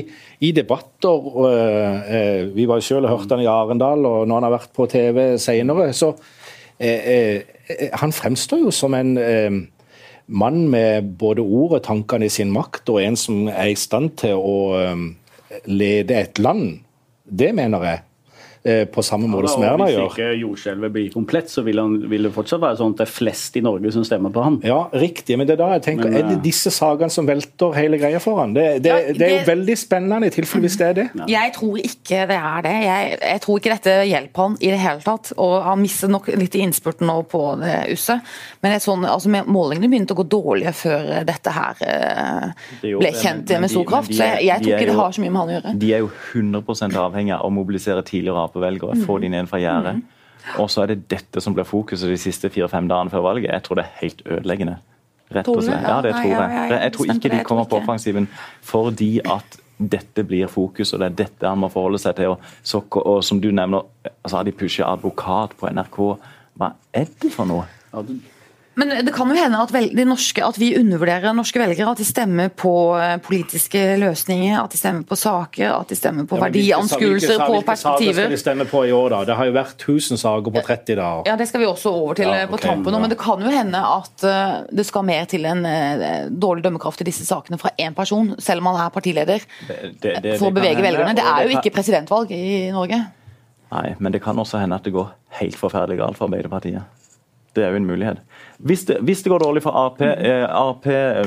[0.48, 4.46] i debatter øh, Vi var jo selv og hørte han i Arendal, og når han
[4.46, 6.14] har vært på TV senere, så
[6.80, 7.40] øh,
[8.00, 9.58] Han fremstår jo som en øh,
[10.26, 14.14] mann med både ord og tankene i sin makt, og en som er i stand
[14.22, 14.56] til å
[15.68, 16.78] lede et land.
[17.28, 18.00] Det mener jeg.
[18.64, 20.04] Eh, på samme måte som Erna gjør.
[20.06, 23.06] Hvis ikke jordskjelvet blir komplett, så vil, han, vil, det fortsatt være sånn at det
[23.08, 24.58] er flest i Norge som stemmer på han.
[24.62, 25.34] Ja, riktig.
[25.34, 27.98] Men det er da jeg tenker, men, er det eh, disse sakene som velter hele
[27.98, 28.54] greia for han?
[28.54, 31.06] Det, det, ja, det, det er jo veldig spennende i tilfelle hvis det er det.
[31.18, 31.26] Ja.
[31.32, 32.76] Jeg tror ikke det er det.
[32.84, 35.32] Jeg, jeg, tror ikke dette hjelper han i det hele tatt.
[35.42, 38.30] Og han mister nok litt i innspurten nå på det usset.
[38.62, 43.74] Men sånn, altså, målingene begynte å gå dårlige før dette her eh, ble kjent med
[43.74, 44.14] stor kraft.
[44.14, 45.76] Så jeg, jeg tror ikke det har så mye med han å gjøre.
[45.82, 49.98] De er jo 100 avhengig av å mobilisere tidligere Ap-velgere, få de ned fra gjerdet.
[49.98, 50.22] Mm.
[50.60, 53.52] Og så er det dette som blir fokuset de siste fire-fem dagene før valget.
[53.52, 54.78] Jeg tror det er helt ødeleggende.
[55.32, 55.86] Rett og slett.
[55.88, 56.70] Ja, det tror jeg.
[56.72, 58.28] Jeg tror ikke de kommer på offensiven
[58.66, 62.34] fordi at dette blir fokus, og det er dette han må forholde seg til.
[62.34, 63.88] Og, så, og som du nevner,
[64.22, 65.98] altså har de pusha advokat på NRK.
[66.60, 67.66] Hva er det for noe?
[68.74, 71.92] Men det kan jo hende at, vel, norske, at, vi undervurderer norske velgere.
[71.92, 76.28] At de stemmer på eh, politiske løsninger, at de stemmer på saker, at de stemmer
[76.28, 77.98] på ja, verdianskuelser, på perspektiver.
[78.00, 79.20] Hvilke saker skal de stemme på i år, da?
[79.28, 81.28] Det har jo vært 1000 saker på 30 dager.
[81.28, 83.02] Ja, det skal vi også over til ja, eh, på okay, tampen nå.
[83.04, 85.68] Men det kan jo hende at uh, det skal mer til en
[86.32, 90.16] dårlig dømmekraft i disse sakene fra én person, selv om han er partileder, det, det,
[90.24, 91.12] det, for å bevege velgerne.
[91.18, 93.02] Det er jo ikke presidentvalg i Norge.
[93.72, 97.01] Nei, men det kan også hende at det går helt forferdelig galt for Arbeiderpartiet.
[97.52, 98.22] Det er jo en mulighet.
[98.58, 101.20] Hvis det, hvis det går dårlig for Ap, eh, Ap eh,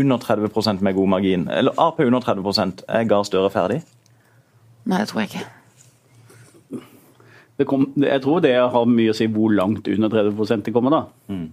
[0.00, 3.82] under 30% med god margin, eller Ap under 30% er Gahr Støre ferdig?
[4.84, 5.44] Nei, det tror jeg ikke.
[7.68, 11.04] Kom, jeg tror det har mye å si hvor langt under 30% de kommer, da.
[11.30, 11.46] Mm.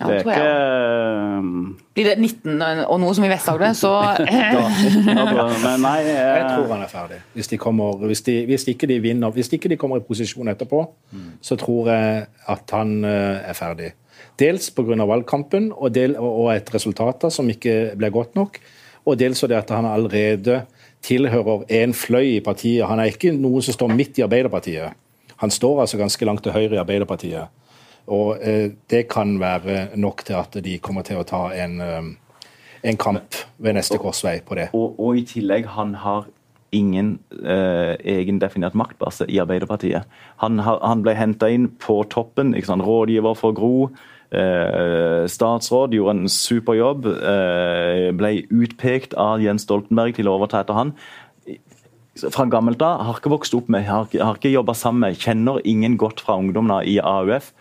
[0.00, 1.48] Ja, det er ikke eh,
[1.94, 3.92] Blir det 19 og noe som i Vest-Agder, så
[4.26, 6.16] Men nei jeg...
[6.18, 7.18] jeg tror han er ferdig.
[7.36, 10.50] Hvis, de kommer, hvis, de, hvis, ikke de vinner, hvis ikke de kommer i posisjon
[10.50, 10.82] etterpå,
[11.14, 11.28] mm.
[11.44, 12.24] så tror jeg
[12.56, 13.92] at han eh, er ferdig.
[14.40, 14.98] Dels pga.
[15.06, 18.58] valgkampen og, del, og et resultat som ikke ble godt nok.
[19.04, 20.64] Og dels fordi han allerede
[21.04, 22.86] tilhører en fløy i partiet.
[22.88, 24.96] Han er ikke noen som står midt i Arbeiderpartiet.
[25.42, 27.52] Han står altså ganske langt til høyre i Arbeiderpartiet.
[28.12, 32.08] Og eh, det kan være nok til at de kommer til å ta en, eh,
[32.84, 34.70] en kamp ved neste korsvei på det.
[34.76, 36.26] Og, og i tillegg, han har
[36.74, 40.08] ingen eh, egendefinert maktbase i Arbeiderpartiet.
[40.42, 43.88] Han, han ble henta inn på toppen, rådgiver for Gro.
[44.34, 47.06] Eh, statsråd, gjorde en super jobb.
[47.06, 50.94] Eh, ble utpekt av Jens Stoltenberg til å overta etter han.
[52.24, 55.62] Fra gammelt av har ikke vokst opp med, har, har ikke jobba sammen med, kjenner
[55.66, 57.52] ingen godt fra ungdommene i AUF.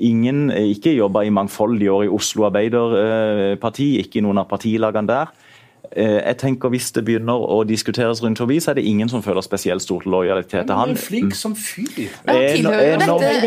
[0.00, 5.08] Ingen eh, ikke jobba i mangfoldige år i Oslo Arbeiderparti, ikke i noen av partilagene
[5.10, 5.32] der.
[5.90, 9.22] Eh, jeg tenker Hvis det begynner å diskuteres rundt forbi, så er det ingen som
[9.22, 10.94] føler spesielt stor lojalitet til han.
[10.94, 12.12] Du er flink som fyr.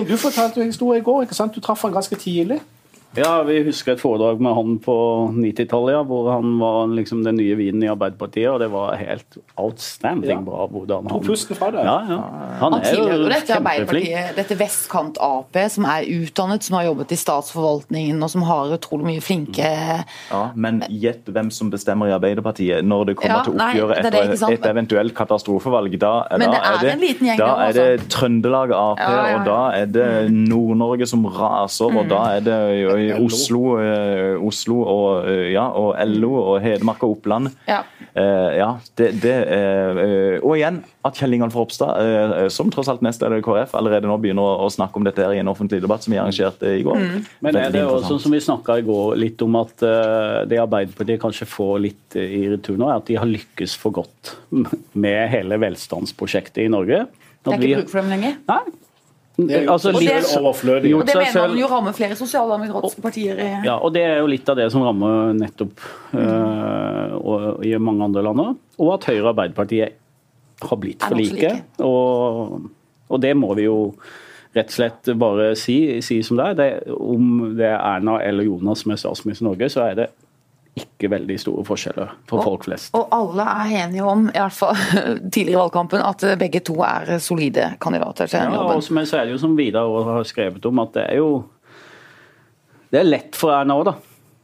[0.09, 1.21] Du fortalte jo historie i går.
[1.23, 1.55] ikke sant?
[1.55, 2.59] Du traff han ganske tidlig.
[3.15, 4.93] Ja, vi husker et foredrag med han på
[5.35, 9.37] 90-tallet, ja, hvor han var liksom den nye vinen i Arbeiderpartiet, og det var helt
[9.53, 10.41] outstanding ja.
[10.41, 11.83] bra hvordan han Tok pusten fra det.
[11.85, 12.17] Ja, ja.
[12.63, 17.13] Han, han tilhører jo dette Arbeiderpartiet, dette vestkant Ap, som er utdannet, som har jobbet
[17.13, 22.15] i statsforvaltningen, og som har utrolig mye flinke Ja, Men gjett hvem som bestemmer i
[22.17, 25.99] Arbeiderpartiet når det kommer til oppgjøret etter et eventuelt katastrofevalg.
[26.01, 29.61] Da, men det er, det, en liten gjeng da er det Trøndelag Ap, og da
[29.77, 35.27] er det Nord-Norge som raser, og da er det jo eh, Oslo, eh, Oslo og,
[35.29, 37.51] eh, ja, og LO og Hedmark og Oppland.
[37.67, 37.81] Ja.
[38.13, 39.35] Eh, ja, det, det
[40.43, 44.45] Og igjen at Kjell Ingolf Ropstad, som tross alt nestleder i KrF, allerede nå begynner
[44.45, 47.01] å, å snakke om dette her i en offentlig debatt som vi arrangerte i går.
[47.01, 47.25] Mm.
[47.43, 49.83] Men er det også sånn som vi snakka i går litt om at
[50.47, 54.35] det Arbeiderpartiet kanskje får litt i retur nå, er at de har lykkes for godt
[55.05, 57.05] med hele velstandsprosjektet i Norge.
[57.43, 58.39] Det er ikke bruk for dem lenger.
[58.47, 58.63] Nei.
[59.37, 63.35] Det er jo Altså, så det- Og det mener man jo rammer flere sosialdemokratiske partier.
[63.65, 65.79] Ja, og det er jo litt av det som rammer nettopp
[66.13, 68.55] øh, og i mange andre land òg.
[68.79, 69.89] Og at Høyre og Arbeiderpartiet
[70.61, 71.63] har blitt for like.
[71.79, 72.61] Og,
[73.09, 73.93] og det må vi jo
[74.55, 76.53] rett og slett bare si, si som det er.
[76.59, 80.07] Det, om det er Erna eller Jonas som er statsminister i Norge, så er det
[80.75, 82.89] ikke veldig store forskjeller for Og- folk flest.
[82.97, 84.75] Og alle er enige om, i hvert fall
[85.33, 88.75] tidligere i valgkampen, at begge to er solide kandidater til den Ja, jobben.
[88.79, 91.15] og som jeg så er det jo som Vidar har skrevet om, at det er
[91.21, 91.43] jo
[92.91, 93.93] Det er lett for Erna òg, da.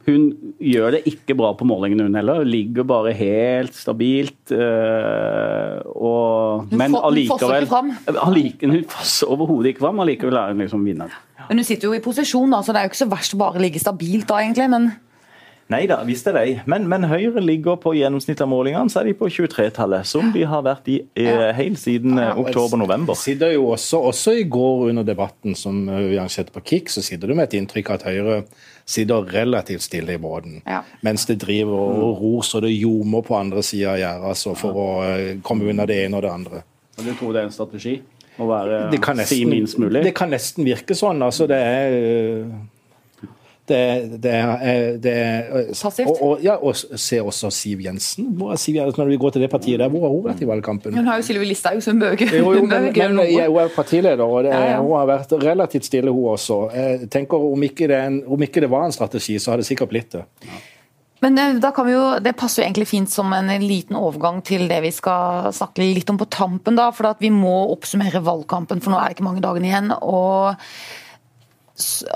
[0.08, 2.40] Hun gjør det ikke bra på målingene, hun heller.
[2.44, 4.50] Ligger bare helt stabilt.
[4.50, 7.68] øh, og, Hun men allikevel
[8.70, 10.00] Hun fosser overhodet ikke fram.
[10.00, 11.12] Allikevel er hun liksom vinner.
[11.48, 13.38] Men hun sitter jo i posisjon, da, så det er jo ikke så verst å
[13.38, 14.68] bare ligge stabilt da, egentlig.
[14.72, 14.90] Men
[15.70, 16.44] Nei da, visst er det.
[16.70, 20.08] Men, men Høyre ligger på gjennomsnitt av målingene, så er de på 23-tallet.
[20.10, 23.14] Som de har vært i eh, helt siden ja, oktober-november.
[23.18, 27.04] sitter jo også, også i går under debatten som eh, vi arrangerte på KIK, så
[27.06, 28.40] sitter du med et inntrykk av at Høyre
[28.90, 30.58] sitter relativt stille i båten.
[30.66, 30.82] Ja.
[31.06, 34.82] Mens det driver og ror så det ljomer på andre sida av gjerdet altså, for
[34.82, 36.64] å eh, komme unna det ene og det andre.
[36.98, 38.00] Og du tror det er en strategi?
[38.40, 40.02] Å være Det kan si minst mulig?
[40.02, 41.22] det kan nesten virke sånn.
[41.22, 41.96] Altså, det er
[43.70, 45.14] det, det er, det
[45.70, 46.10] Passivt.
[46.10, 48.30] Og, og, ja, og se også Siv Jensen.
[48.38, 49.88] Hvor er Siv Jensen når vi går til det partiet der?
[49.92, 50.96] Hvor har hun vært i valgkampen?
[50.98, 52.34] hun har jo Sylvi Listhaug, som bøker.
[52.40, 54.80] Jo, jo, men, men ja, hun er partileder, og det, Ja, ja.
[54.82, 56.60] hun har vært relativt stille, hun også.
[56.74, 59.66] Jeg tenker Om ikke, det, en, om ikke det var en strategi, så har det
[59.70, 60.26] sikkert blitt det.
[61.20, 64.40] Men eh, da kan vi jo, det passer jo egentlig fint som en liten overgang
[64.46, 66.78] til det vi skal snakke litt om på tampen.
[66.78, 69.92] da, For at vi må oppsummere valgkampen, for nå er det ikke mange dagene igjen.
[70.00, 70.56] og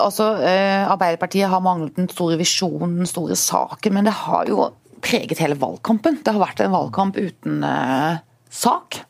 [0.01, 4.69] altså, eh, Arbeiderpartiet har manglet den store visjonen, den store saken, men det har jo
[5.05, 6.21] preget hele valgkampen.
[6.23, 9.01] Det har vært en valgkamp uten eh, sak.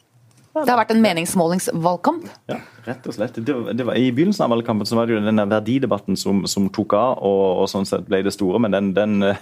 [0.56, 2.28] Det har vært en meningsmålingsvalgkamp.
[2.48, 3.36] Ja, rett og slett.
[3.44, 6.70] Det, det var, I begynnelsen av valgkampen så var det jo denne verdidebatten som, som
[6.72, 8.62] tok av, og, og sånn sett ble det store.
[8.64, 9.42] Men den, den, eh,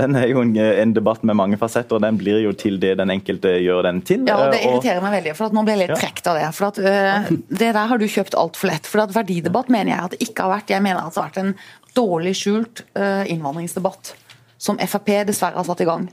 [0.00, 2.96] den er jo en, en debatt med mange fasetter, og den blir jo til det
[2.98, 4.24] den enkelte gjør den til.
[4.28, 6.00] Ja, og Det Eh, og- irriterer meg veldig, for at nå ble jeg litt Ja.
[6.02, 6.54] trukket av det.
[6.54, 8.86] for at øh, Det der har du kjøpt altfor lett.
[8.86, 10.70] for at Verdidebatt mener jeg at det ikke har vært.
[10.70, 11.54] Jeg mener at det har vært en
[11.94, 14.14] dårlig skjult øh, innvandringsdebatt
[14.58, 16.08] som Frp dessverre har satt i gang.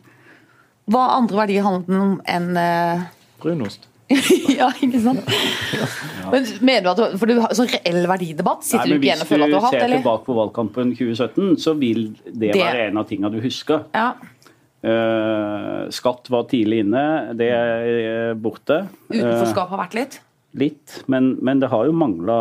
[0.90, 3.02] Hva andre verdier handlet den om enn øh,
[3.42, 3.88] Brunost.
[4.60, 5.28] Ja, ikke sant?
[6.32, 8.64] Men mener du at du, for du har sånn reell verdidebatt?
[8.68, 9.84] Sitter Nei, du ikke igjen og føler at du har hatt, eller?
[9.84, 13.32] Hvis du ser tilbake på valgkampen 2017, så vil det, Det- være en av tingene
[13.36, 13.84] du husker.
[13.96, 14.10] Ja.
[14.88, 17.04] Uh, skatt var tidlig inne,
[17.36, 18.84] det er eh, borte.
[19.10, 20.20] Eh, Utenforskap har vært litt?
[20.58, 22.38] litt, men, men det har jo mangla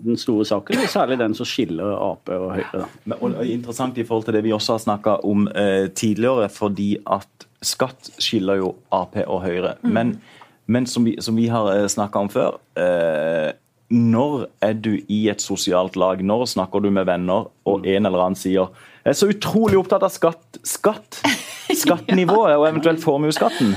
[0.00, 2.84] den store saken, særlig den som skiller Ap og Høyre.
[2.84, 2.86] Da.
[3.04, 6.48] Men, og, og interessant i forhold til det vi også har snakka om uh, tidligere,
[6.52, 9.74] fordi at skatt skiller jo Ap og Høyre.
[9.82, 10.14] Men,
[10.68, 13.56] men som, vi, som vi har eh, snakka om før eh,
[13.88, 16.20] Når er du i et sosialt lag?
[16.20, 18.68] Når snakker du med venner, og en eller annen sier
[19.08, 20.58] jeg er så utrolig opptatt av skatt.
[20.68, 21.22] Skatt!
[21.82, 23.70] Skattenivået og eventuelt formuesskatten.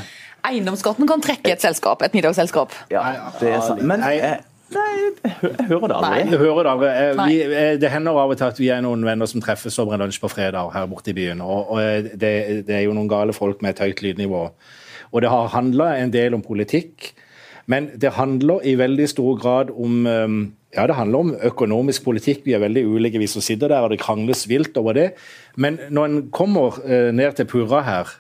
[0.44, 2.74] Eiendomsskatten kan trekke et selskap, et middagsselskap.
[2.92, 3.06] Ja,
[3.40, 3.84] det er sant.
[3.88, 4.16] Men Nei.
[4.18, 4.42] jeg,
[4.76, 6.12] nei, jeg, hører det aldri.
[6.26, 6.92] Nei, hører det aldri.
[6.92, 9.80] Eh, Vi, eh, det hender av og til at vi er noen venner som treffes
[9.80, 11.44] over en lunsj på fredag her borte i byen.
[11.46, 12.36] Og, og eh, det,
[12.68, 14.44] det er jo noen gale folk med et høyt lydnivå.
[15.12, 17.12] Og det har handla en del om politikk,
[17.72, 20.08] men det handler i veldig stor grad om
[20.72, 22.46] ja, det handler om økonomisk politikk.
[22.46, 25.08] Vi er veldig ulike, vi som sitter der, og det krangles vilt over det.
[25.60, 28.14] Men når en kommer eh, ned til purra her,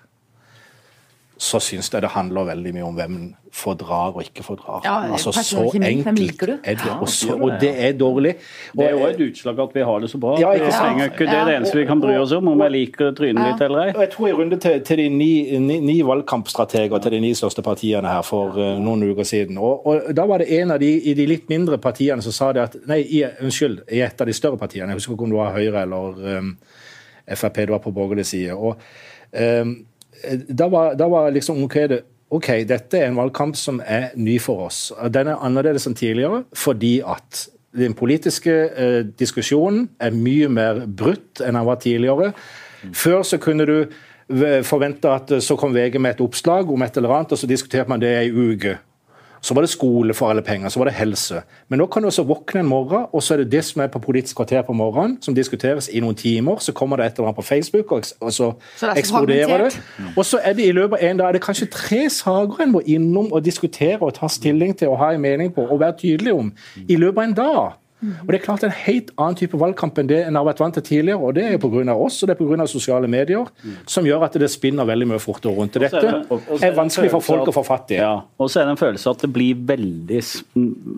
[1.41, 3.15] så syns jeg det handler veldig mye om hvem
[3.51, 4.83] fordrar og ikke fordrar.
[4.85, 6.91] Ja, altså, så enkelt er det.
[6.93, 8.35] Og, så, og det er dårlig.
[8.77, 10.35] Det er jo et utslag at vi har det så bra.
[10.39, 12.61] Ja, ikke Vi trenger ikke det, er det eneste vi kan bry oss om, om
[12.61, 13.95] jeg liker trynet ditt eller ei.
[14.03, 15.31] Jeg tror i runde til, til de ni,
[15.65, 19.57] ni, ni valgkampstrateger til de ni største partiene her for uh, noen uker siden.
[19.57, 22.53] Og, og Da var det en av de i de litt mindre partiene som sa
[22.53, 25.33] det at Nei, i, unnskyld, i et av de større partiene, jeg husker ikke om
[25.33, 26.57] det var Høyre eller um,
[27.33, 28.53] Frp, det var på borgerlig side.
[28.53, 28.77] og
[29.33, 29.79] um,
[30.49, 34.37] da var, da var liksom ok, det, ok, dette er en valgkamp som er ny
[34.43, 34.91] for oss.
[35.13, 37.47] Den er annerledes enn tidligere fordi at
[37.77, 42.33] den politiske eh, diskusjonen er mye mer brutt enn den var tidligere.
[42.97, 43.75] Før så kunne du
[44.27, 47.39] v- forvente at eh, så kom VG med et oppslag om et eller annet, og
[47.39, 48.75] så diskuterte man det ei uke.
[49.41, 51.41] Så var det skole for alle penger, så var det helse.
[51.69, 53.87] Men nå kan du også våkne en morgen, og så er det det som er
[53.87, 56.61] på Politisk kvarter på morgenen, som diskuteres i noen timer.
[56.61, 59.81] Så kommer det et eller annet på Facebook, og, så, så eksploderer det.
[60.15, 62.71] Og så er det i løpet av en dag er det kanskje tre saker en
[62.71, 65.97] må innom og diskutere og ta stilling til og ha en mening på og være
[65.97, 66.53] tydelig om
[66.87, 67.80] i løpet av en dag.
[68.01, 70.73] Og Det er klart en helt annen type valgkamp enn det en har vært vant
[70.73, 71.19] til tidligere.
[71.21, 71.93] og Det er pga.
[71.95, 72.67] oss og det er pga.
[72.67, 73.45] sosiale medier,
[73.85, 75.75] som gjør at det spinner veldig mye fortere rundt.
[75.75, 77.95] Er Dette det- er vanskelig for folk at- å få fatt i.
[78.01, 80.21] Ja, og så er det en følelse at det blir veldig,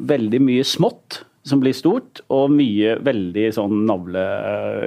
[0.07, 4.23] veldig mye smått som blir stort, og mye veldig sånn navle...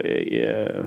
[0.05, 0.87] Øh,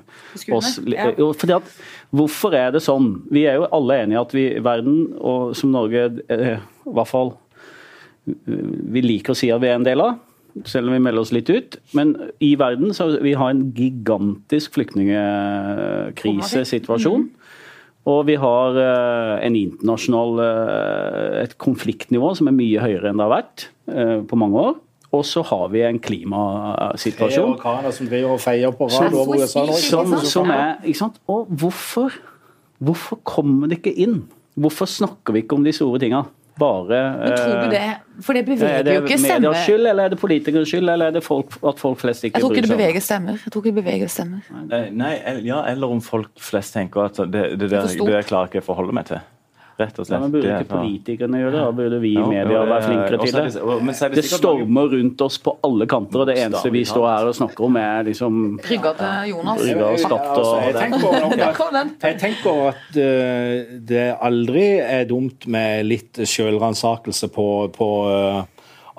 [0.51, 1.11] oss- ja.
[1.13, 1.63] fordi at,
[2.11, 3.21] hvorfor er det sånn?
[3.29, 7.07] Vi er jo alle enige at vi i verden, og som Norge øh, i hvert
[7.07, 7.35] fall
[8.25, 10.17] vi liker å si at vi er en del av,
[10.67, 11.77] selv om vi melder oss litt ut.
[11.97, 12.07] Men
[12.43, 17.29] i verden så vi har en gigantisk flyktningkrisesituasjon.
[18.09, 23.25] Og vi har eh, en internasjonal eh, et konfliktnivå som er mye høyere enn det
[23.27, 23.59] har vært
[23.91, 24.75] eh, på mange år.
[25.09, 28.07] Og så har vi en klimasituasjon som
[28.93, 29.09] Som
[29.81, 31.17] som, som er ikke sant?
[31.29, 32.09] Og hvorfor,
[32.77, 34.19] hvorfor kommer det ikke inn?
[34.59, 36.23] Hvorfor snakker vi ikke om de store tinga?
[36.59, 39.39] Bare Men tror du eh, det For det Er beveger det jo ikke stemmer.
[39.49, 42.35] medias skyld, eller er det politikers skyld, eller er det folk, at folk flest ikke
[42.35, 42.83] Jeg tror ikke det bryr seg?
[42.83, 43.39] beveger stemmer.
[43.45, 44.53] Jeg tror ikke det beveger stemmer.
[44.67, 45.13] Nei, Nei,
[45.47, 48.65] ja, eller om folk flest tenker at det, det, det, det der klarer jeg ikke
[48.65, 49.21] å forholde meg til.
[49.79, 50.21] Rett og Ja, slett.
[50.21, 51.61] men Burde ikke politikerne gjøre det?
[51.63, 53.43] Da burde vi i Ja, media være flinkere til det?
[53.53, 57.35] det- er stormer rundt oss på alle kanter, og det eneste vi står her og
[57.35, 59.59] snakker om, er liksom Rygga til Jonas.
[59.63, 61.07] Rygga og skatt Altså, jeg og tenker
[61.73, 61.87] at.
[62.03, 68.43] Jeg tenker at eh, det aldri er dumt med litt sjølransakelse på, på eh,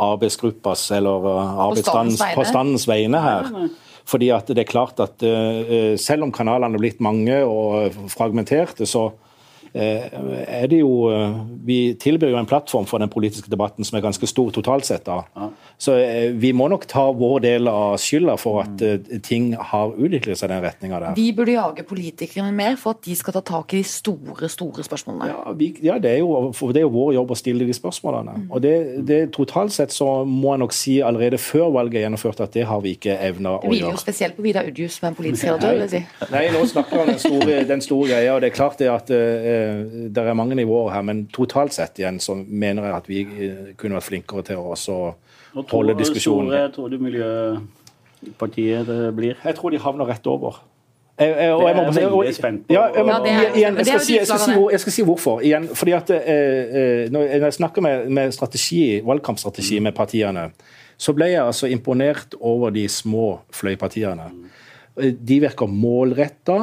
[0.01, 3.21] arbeidsgruppas eller uh, arbeidsstandens vegne.
[3.21, 3.69] her.
[4.11, 8.89] Fordi at det er klart at eh, selv om kanalene er blitt mange og fragmenterte,
[8.89, 9.30] så eh,
[9.75, 14.05] er det jo eh, Vi tilbyr jo en plattform for den politiske debatten som er
[14.05, 15.07] ganske stor totalt sett.
[15.07, 15.51] da.
[15.79, 19.95] Så eh, vi må nok ta vår del av skylda for at eh, ting har
[19.95, 21.15] utviklet seg i den retninga der.
[21.19, 24.85] Vi burde jage politikerne mer for at de skal ta tak i de store, store
[24.87, 25.31] spørsmålene.
[25.31, 27.77] Ja, vi, ja det, er jo, for det er jo vår jobb å stille de
[27.77, 28.47] spørsmålene.
[28.51, 28.75] Og det,
[29.07, 32.65] det Totalt sett så må jeg nok si allerede før valget er gjennomført at det
[32.67, 35.19] har vi ikke evna Det å hviler jo spesielt på Vidar Udjus som er en
[35.19, 35.77] politisk redaktør.
[35.77, 36.31] vil jeg si.
[36.35, 39.13] Nei, nå snakker om den store, den store greia, og det er klart det at
[39.15, 39.51] eh,
[40.15, 43.71] det er mange nivåer her, men totalt sett igjen så mener jeg at vi eh,
[43.81, 44.97] kunne vært flinkere til å også
[45.55, 46.51] Og to holde diskusjonen.
[46.53, 49.37] store tror du Miljøpartiet det blir?
[49.45, 50.61] Jeg tror de havner rett over.
[51.21, 52.73] Jeg, jeg, og jeg, må, Det er jeg veldig spent på.
[52.73, 55.03] Ja, jeg, må, Ja, er- igjen, jeg, skal si, jeg, skal si, jeg skal si
[55.05, 55.43] hvorfor.
[55.45, 56.21] Igjen, fordi at eh,
[56.81, 60.47] eh, Når jeg snakker med, med strategi, valgkampstrategi med partiene,
[61.01, 64.31] så ble jeg altså imponert over de små fløypartiene.
[64.97, 66.63] Eh, De virker målretta.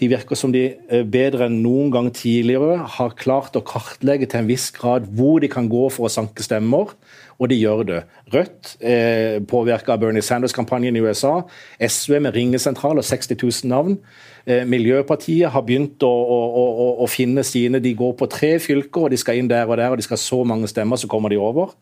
[0.00, 4.42] De virker som de eh, bedre enn noen gang tidligere har klart å kartlegge til
[4.42, 6.92] en viss grad hvor de kan gå for å sanke stemmer,
[7.36, 8.02] og de gjør det.
[8.32, 11.38] Rødt eh, påvirka Bernie Sanders-kampanjen i USA.
[11.80, 13.98] SV med ringesentral og 60 000 navn.
[14.46, 17.80] Eh, Miljøpartiet har begynt å, å, å, å- finne sine.
[17.82, 20.20] De går på tre fylker, og de skal inn der og der, og de skal
[20.22, 21.72] så mange stemmer, så kommer de over.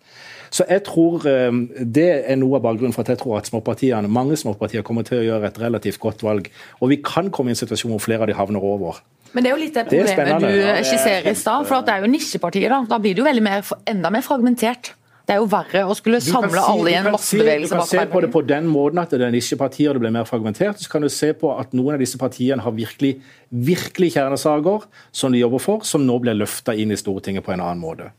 [0.54, 1.50] Så jeg tror eh,
[1.82, 5.18] Det er noe av bakgrunnen for at jeg tror at småpartiene, mange småpartier kommer til
[5.18, 6.48] å gjøre et relativt godt valg.
[6.80, 9.02] Og vi kan komme i en situasjon hvor flere av de havner over.
[9.34, 11.66] Men det er jo litt det problemet det du er- skisserer i stad.
[11.66, 12.68] For det er jo nisjepartier.
[12.70, 14.92] Da Da blir det jo mer, enda mer fragmentert.
[15.24, 18.02] Det er jo verre å skulle samle si- alle i en massebevegelse Du kan se
[18.12, 20.76] på det på den måten at det er nisjepartier det blir mer fragmentert.
[20.82, 23.14] Så kan du se på at noen av disse partiene har virkelig
[23.50, 27.60] virkelig kjernesaker som de jobber for, som nå blir løfta inn i Stortinget på en
[27.64, 28.10] annen måte.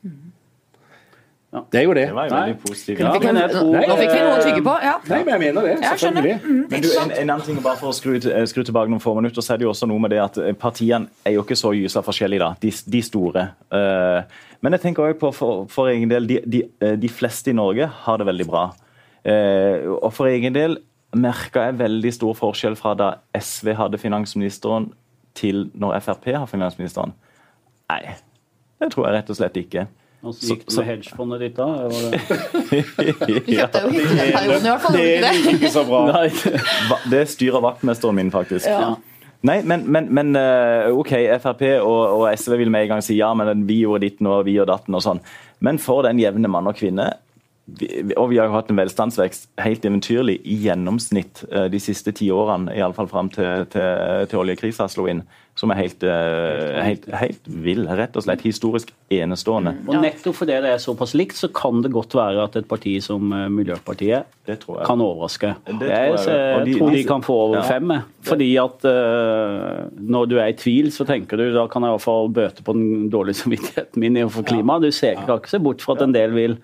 [1.72, 2.06] Det er jo det.
[2.10, 3.00] Det var jo veldig positivt.
[3.00, 4.74] Ja, men jeg tror- Nå fikk vi noe å tygge på.
[4.84, 4.94] Ja.
[5.10, 5.76] Nei, men jeg mener det.
[5.84, 6.36] Selvfølgelig.
[6.44, 9.02] Mm, Men du, en, en annen ting bare for å skru, eh, skru tilbake noen
[9.04, 11.44] få minutter, så er det jo også noe med det at eh, partiene er jo
[11.44, 13.46] ikke så gysla forskjellige, da, de, de store.
[13.72, 14.22] Eh,
[14.62, 16.64] men jeg tenker også på for, for egen del, de, de,
[16.98, 18.66] de fleste i Norge har det veldig bra.
[19.26, 20.78] Eh, og for egen del
[21.16, 24.90] merka jeg veldig stor forskjell fra da SV hadde finansministeren
[25.36, 27.14] til når Frp har finansministeren.
[27.90, 28.16] Nei,
[28.82, 29.86] det tror jeg rett og slett ikke.
[30.26, 31.66] Hvordan gikk det med hedgefondet ditt da?
[31.86, 32.12] Var det...
[34.96, 36.00] Det gikk ikke så bra.
[36.16, 36.30] Nei.
[37.12, 38.66] Det styrer vaktmesteren min, faktisk.
[38.66, 38.96] Ja.
[39.46, 43.20] Nei, men, men, men eh, OK, Frp og, og SV vil med en gang si
[43.20, 45.22] ja, men vi gjorde ditten og vi gjorde datten og sånn.
[45.66, 47.12] Men for den jevne mann og kvinne
[47.66, 52.12] vi, og vi har jo hatt en velstandsvekst helt eventyrlig i gjennomsnitt eh, de siste
[52.14, 55.24] ti årene, iallfall fram til, til, til oljekrisa slo inn,
[55.58, 57.86] som er helt, eh, helt, helt vill.
[57.88, 59.72] Rett og slett historisk enestående.
[59.88, 62.98] Og nettopp fordi det er såpass likt, så kan det godt være at et parti
[63.02, 64.86] som eh, Miljøpartiet Det tror jeg.
[64.92, 65.54] kan overraske.
[65.66, 66.12] Det tror jeg.
[66.20, 67.64] jeg jeg de- tror de kan få over Ja.
[67.66, 67.96] fem.
[68.26, 71.98] Fordi at uh, når du er i tvil, så tenker du da kan jeg i
[71.98, 74.86] hvert fall bøte på den dårlige samvittigheten min overfor klimaet.
[74.86, 76.58] Du ser kan ikke se bort fra at en del vil.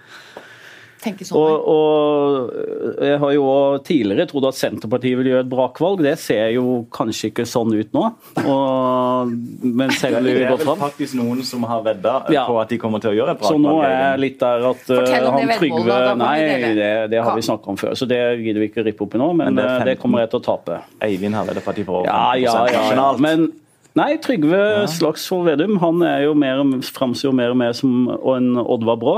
[1.02, 1.38] Sånn.
[1.38, 3.46] Og, og jeg har jo
[3.88, 6.04] tidligere trodd at Senterpartiet vil gjøre et brakvalg.
[6.06, 8.04] Det ser jo kanskje ikke sånn ut nå.
[8.44, 9.32] Og,
[9.64, 10.82] men selv om Det vi er går vel fram.
[10.84, 12.46] faktisk noen som har vedda Ja.
[12.50, 13.64] på at de kommer til å gjøre et brakvalg.
[13.64, 16.38] Så nå er jeg litt der at uh, han det Trygve Nei,
[16.78, 19.16] det, det har vi snakka snakket om før, så det gidder vi ikke rippe opp
[19.16, 19.32] i nå.
[19.34, 20.80] Men, Men det er uh, det kommer jeg til å tape.
[21.04, 22.84] Eivind har vedda på de får over Ja, ja, ja.
[22.96, 23.10] ja.
[23.22, 23.52] Men
[23.98, 26.62] nei, Trygve Slagsvold Vedum han er jo mer,
[26.96, 29.16] framstår jo mer og mer som en Oddvar Brå.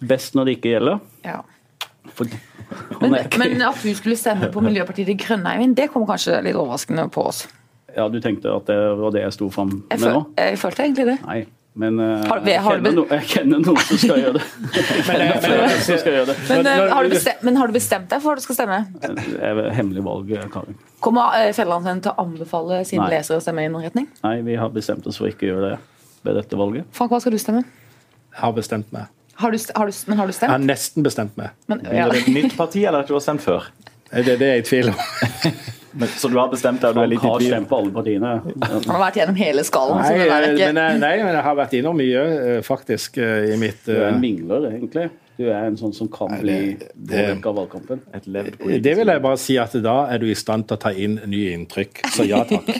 [0.00, 1.00] Best når det ikke gjelder.
[1.24, 1.40] Ja.
[2.14, 2.26] For,
[3.00, 6.42] Men, ikke- men at du skulle stemme på Miljøpartiet De Grønne, Eivind, det kom kanskje
[6.44, 7.46] litt overraskende på oss.
[7.96, 10.26] ja, du tenkte at det var det jeg sto fram med føl, nå?
[10.36, 11.18] jeg følte egentlig det.
[11.26, 11.46] Nei.
[11.78, 14.42] Men uh, Har- jeg, kjenner no, jeg kjenner noen som skal gjøre det.
[15.08, 18.42] Men, eh, eh, når- har du bestemt, men har du bestemt deg for hva du
[18.42, 18.78] skal stemme?
[19.00, 20.74] Det er Hemmelig valg, Karin.
[21.00, 23.10] Kommer Fjellandsvennen til å anbefale sine Nei.
[23.18, 24.08] lesere å stemme i noen retning?
[24.24, 25.78] Nei, vi har bestemt oss for ikke å gjøre det
[26.24, 26.84] ved dette valget.
[26.92, 27.62] Frank, hva skal du stemme?
[27.62, 29.06] Jeg har bestemt meg.
[29.38, 31.52] Har du, har du, men har du Jeg har nesten bestemt meg.
[31.70, 32.08] Men, Er ja.
[32.10, 33.68] det et nytt parti, eller at du har stemt før?
[34.08, 35.02] Det er det jeg er i tvil om.
[35.98, 37.50] Men, så du har bestemt deg, du er litt i tvil?
[37.52, 38.32] stemt på alle partiene.
[38.64, 40.02] Han har vært gjennom hele skalaen.
[40.02, 40.64] Nei, så det er men, ikke...
[40.64, 44.04] jeg- nei, men jeg har vært innom mye, eh, faktisk, eh, i mitt Du er
[44.04, 45.06] eh, en mingler, egentlig.
[45.38, 48.00] Du er en sånn som kan bli påvirket av valgkampen.
[48.16, 50.78] Et levd politisk Det vil jeg bare si at da er du i stand til
[50.78, 52.00] å ta inn nye inntrykk.
[52.14, 52.72] Så ja takk.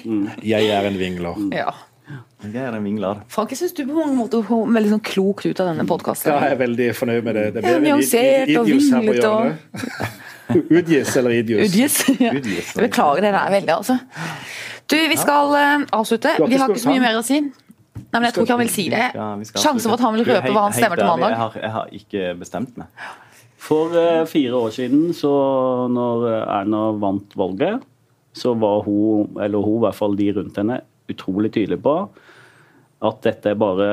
[0.42, 1.38] Jeg er en vingler.
[1.54, 1.70] Ja.
[2.38, 3.18] Jeg er en vingler.
[3.26, 6.30] Frank, jeg syns du på mange måter kom veldig sånn klokt ut av denne podkasten.
[6.30, 7.46] Ja, jeg er veldig fornøyd med det.
[7.56, 10.68] Det blir nyansert og vinglete vinglet og-.
[10.70, 11.64] Udgis eller idios?
[11.66, 11.96] Udgis.
[12.22, 12.30] Ja.
[12.38, 12.68] Udgis.
[12.76, 13.98] Jeg beklager det der veldig, altså.
[14.88, 16.36] Du, vi skal uh, avslutte.
[16.44, 17.40] Vi har ikke så mye mer å si.
[17.42, 19.02] Nei, men Jeg tror ikke han vil si det.
[19.16, 21.34] Sjansen Sjanse for at han vil røpe hva han stemmer til mandag.
[21.34, 23.10] Jeg har, jeg har ikke bestemt meg.
[23.68, 25.34] For uh, fire år siden, så
[25.90, 27.82] når Erna vant valget,
[28.38, 30.80] så var hun, eller hun, i hvert fall de rundt henne,
[31.10, 31.98] utrolig tydelig på
[32.98, 33.88] at dette er bare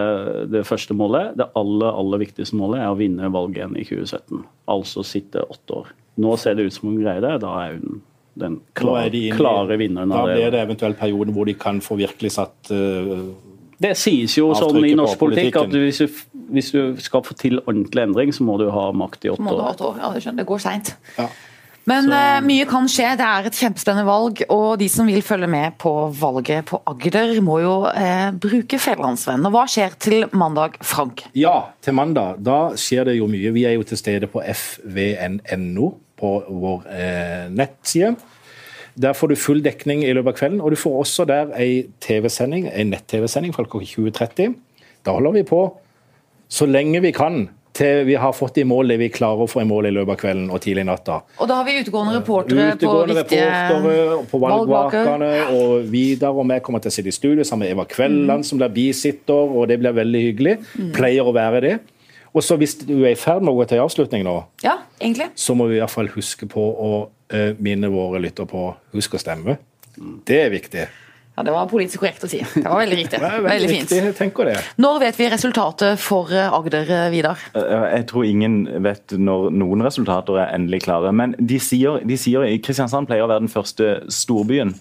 [0.50, 1.36] det første målet.
[1.38, 4.44] Det aller, aller viktigste målet er å vinne valget igjen i 2017.
[4.74, 5.92] Altså sitte åtte år.
[6.24, 7.36] Nå ser det ut som hun greier det.
[7.44, 8.02] Da er hun
[8.36, 10.60] den klare, er de klare vinneren Da blir det.
[10.66, 13.30] eventuelt perioden hvor de kan få virkelig satt uh,
[13.80, 16.18] Det sies jo sånn i norsk politikk at hvis du,
[16.52, 19.56] hvis du skal få til ordentlig endring, så må du ha makt i åtte Må
[19.56, 19.86] du ha år.
[19.88, 20.02] år?
[20.02, 20.44] Ja, det skjønner jeg.
[20.44, 20.96] Det går seint.
[21.16, 21.30] Ja.
[21.90, 22.20] Men så...
[22.46, 23.12] mye kan skje.
[23.20, 24.42] Det er et kjempespennende valg.
[24.54, 29.46] Og de som vil følge med på valget på Agder, må jo eh, bruke Fedrelandsvennen.
[29.50, 31.28] Og hva skjer til mandag, Frank?
[31.38, 32.42] Ja, til mandag.
[32.46, 33.54] Da skjer det jo mye.
[33.56, 38.16] Vi er jo til stede på fvn.no på vår eh, nettside.
[38.96, 41.90] Der får du full dekning i løpet av kvelden, og du får også der ei
[42.00, 44.56] TV-sending, ei nett-TV-sending fra klokka 20.30.
[45.04, 45.66] Da holder vi på
[46.48, 49.62] så lenge vi kan til vi har fått i mål det vi klarer å få
[49.62, 51.18] i mål i løpet av kvelden og tidlig natta.
[51.44, 56.48] Og da har vi utegående reportere på Utegående viktige reportere på valgvakene, og Vidar og
[56.48, 59.68] meg kommer til å sitte i studio sammen med Eva Kvelland, som blir bisitter, og
[59.72, 60.56] det blir veldig hyggelig.
[60.96, 61.76] Pleier å være det.
[62.36, 65.30] Og så hvis du er i ferd med å gå til avslutning nå, Ja, egentlig.
[65.40, 66.90] så må vi i hvert fall huske på å
[67.32, 69.56] eh, minne våre lytter på husk å stemme.
[70.28, 70.84] Det er viktig.
[71.36, 72.40] Ja, Det var politisk korrekt å si.
[72.40, 73.20] Det var veldig riktig.
[73.22, 73.92] Er Veldig veldig fint.
[73.92, 74.56] Riktig, tenker det.
[74.80, 77.42] Når vet vi resultatet for eh, Agder, eh, Vidar?
[77.54, 81.12] Eh, Jeg tror ingen vet når noen resultater er endelig klare.
[81.12, 84.76] Men de sier, de sier Kristiansand pleier å være den første storbyen.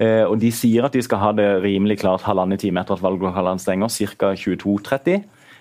[0.00, 3.04] Eh, Og de sier at de skal ha det rimelig klart halvannen time etter at
[3.04, 4.32] valglokalene stenger, ca.
[4.40, 5.20] 22.30.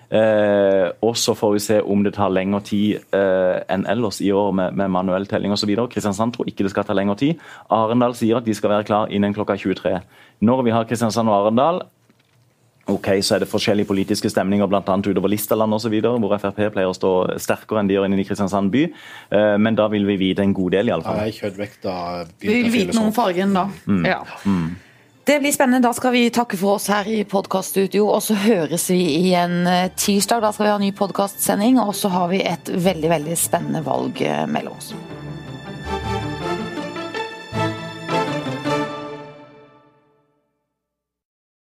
[0.09, 4.31] Eh, og så får vi se om det tar lengre tid eh, enn ellers i
[4.33, 5.69] år med, med manuell telling osv.
[5.91, 7.45] Kristiansand tror ikke det skal ta lengre tid.
[7.69, 9.99] Arendal sier at de skal være klar innen klokka 23.
[10.41, 11.85] Når vi har Kristiansand og Arendal,
[12.89, 14.81] Ok, så er det forskjellige politiske stemninger bl.a.
[14.81, 18.71] utover Listaland osv., hvor Frp pleier å stå sterkere enn de gjør inne i Kristiansand
[18.73, 18.87] by.
[19.29, 21.19] Eh, Men da vil vi vite en god del, iallfall.
[21.21, 23.67] er Vi vil vite noe om fargen da.
[24.09, 24.23] Ja.
[25.29, 25.87] Det blir spennende.
[25.87, 28.07] Da skal vi takke for oss her i podkaststudio.
[28.09, 30.41] Og så høres vi igjen eh, tirsdag.
[30.41, 31.77] Da skal vi ha en ny podkastsending.
[31.83, 34.89] Og så har vi et veldig, veldig spennende valg eh, mellom oss.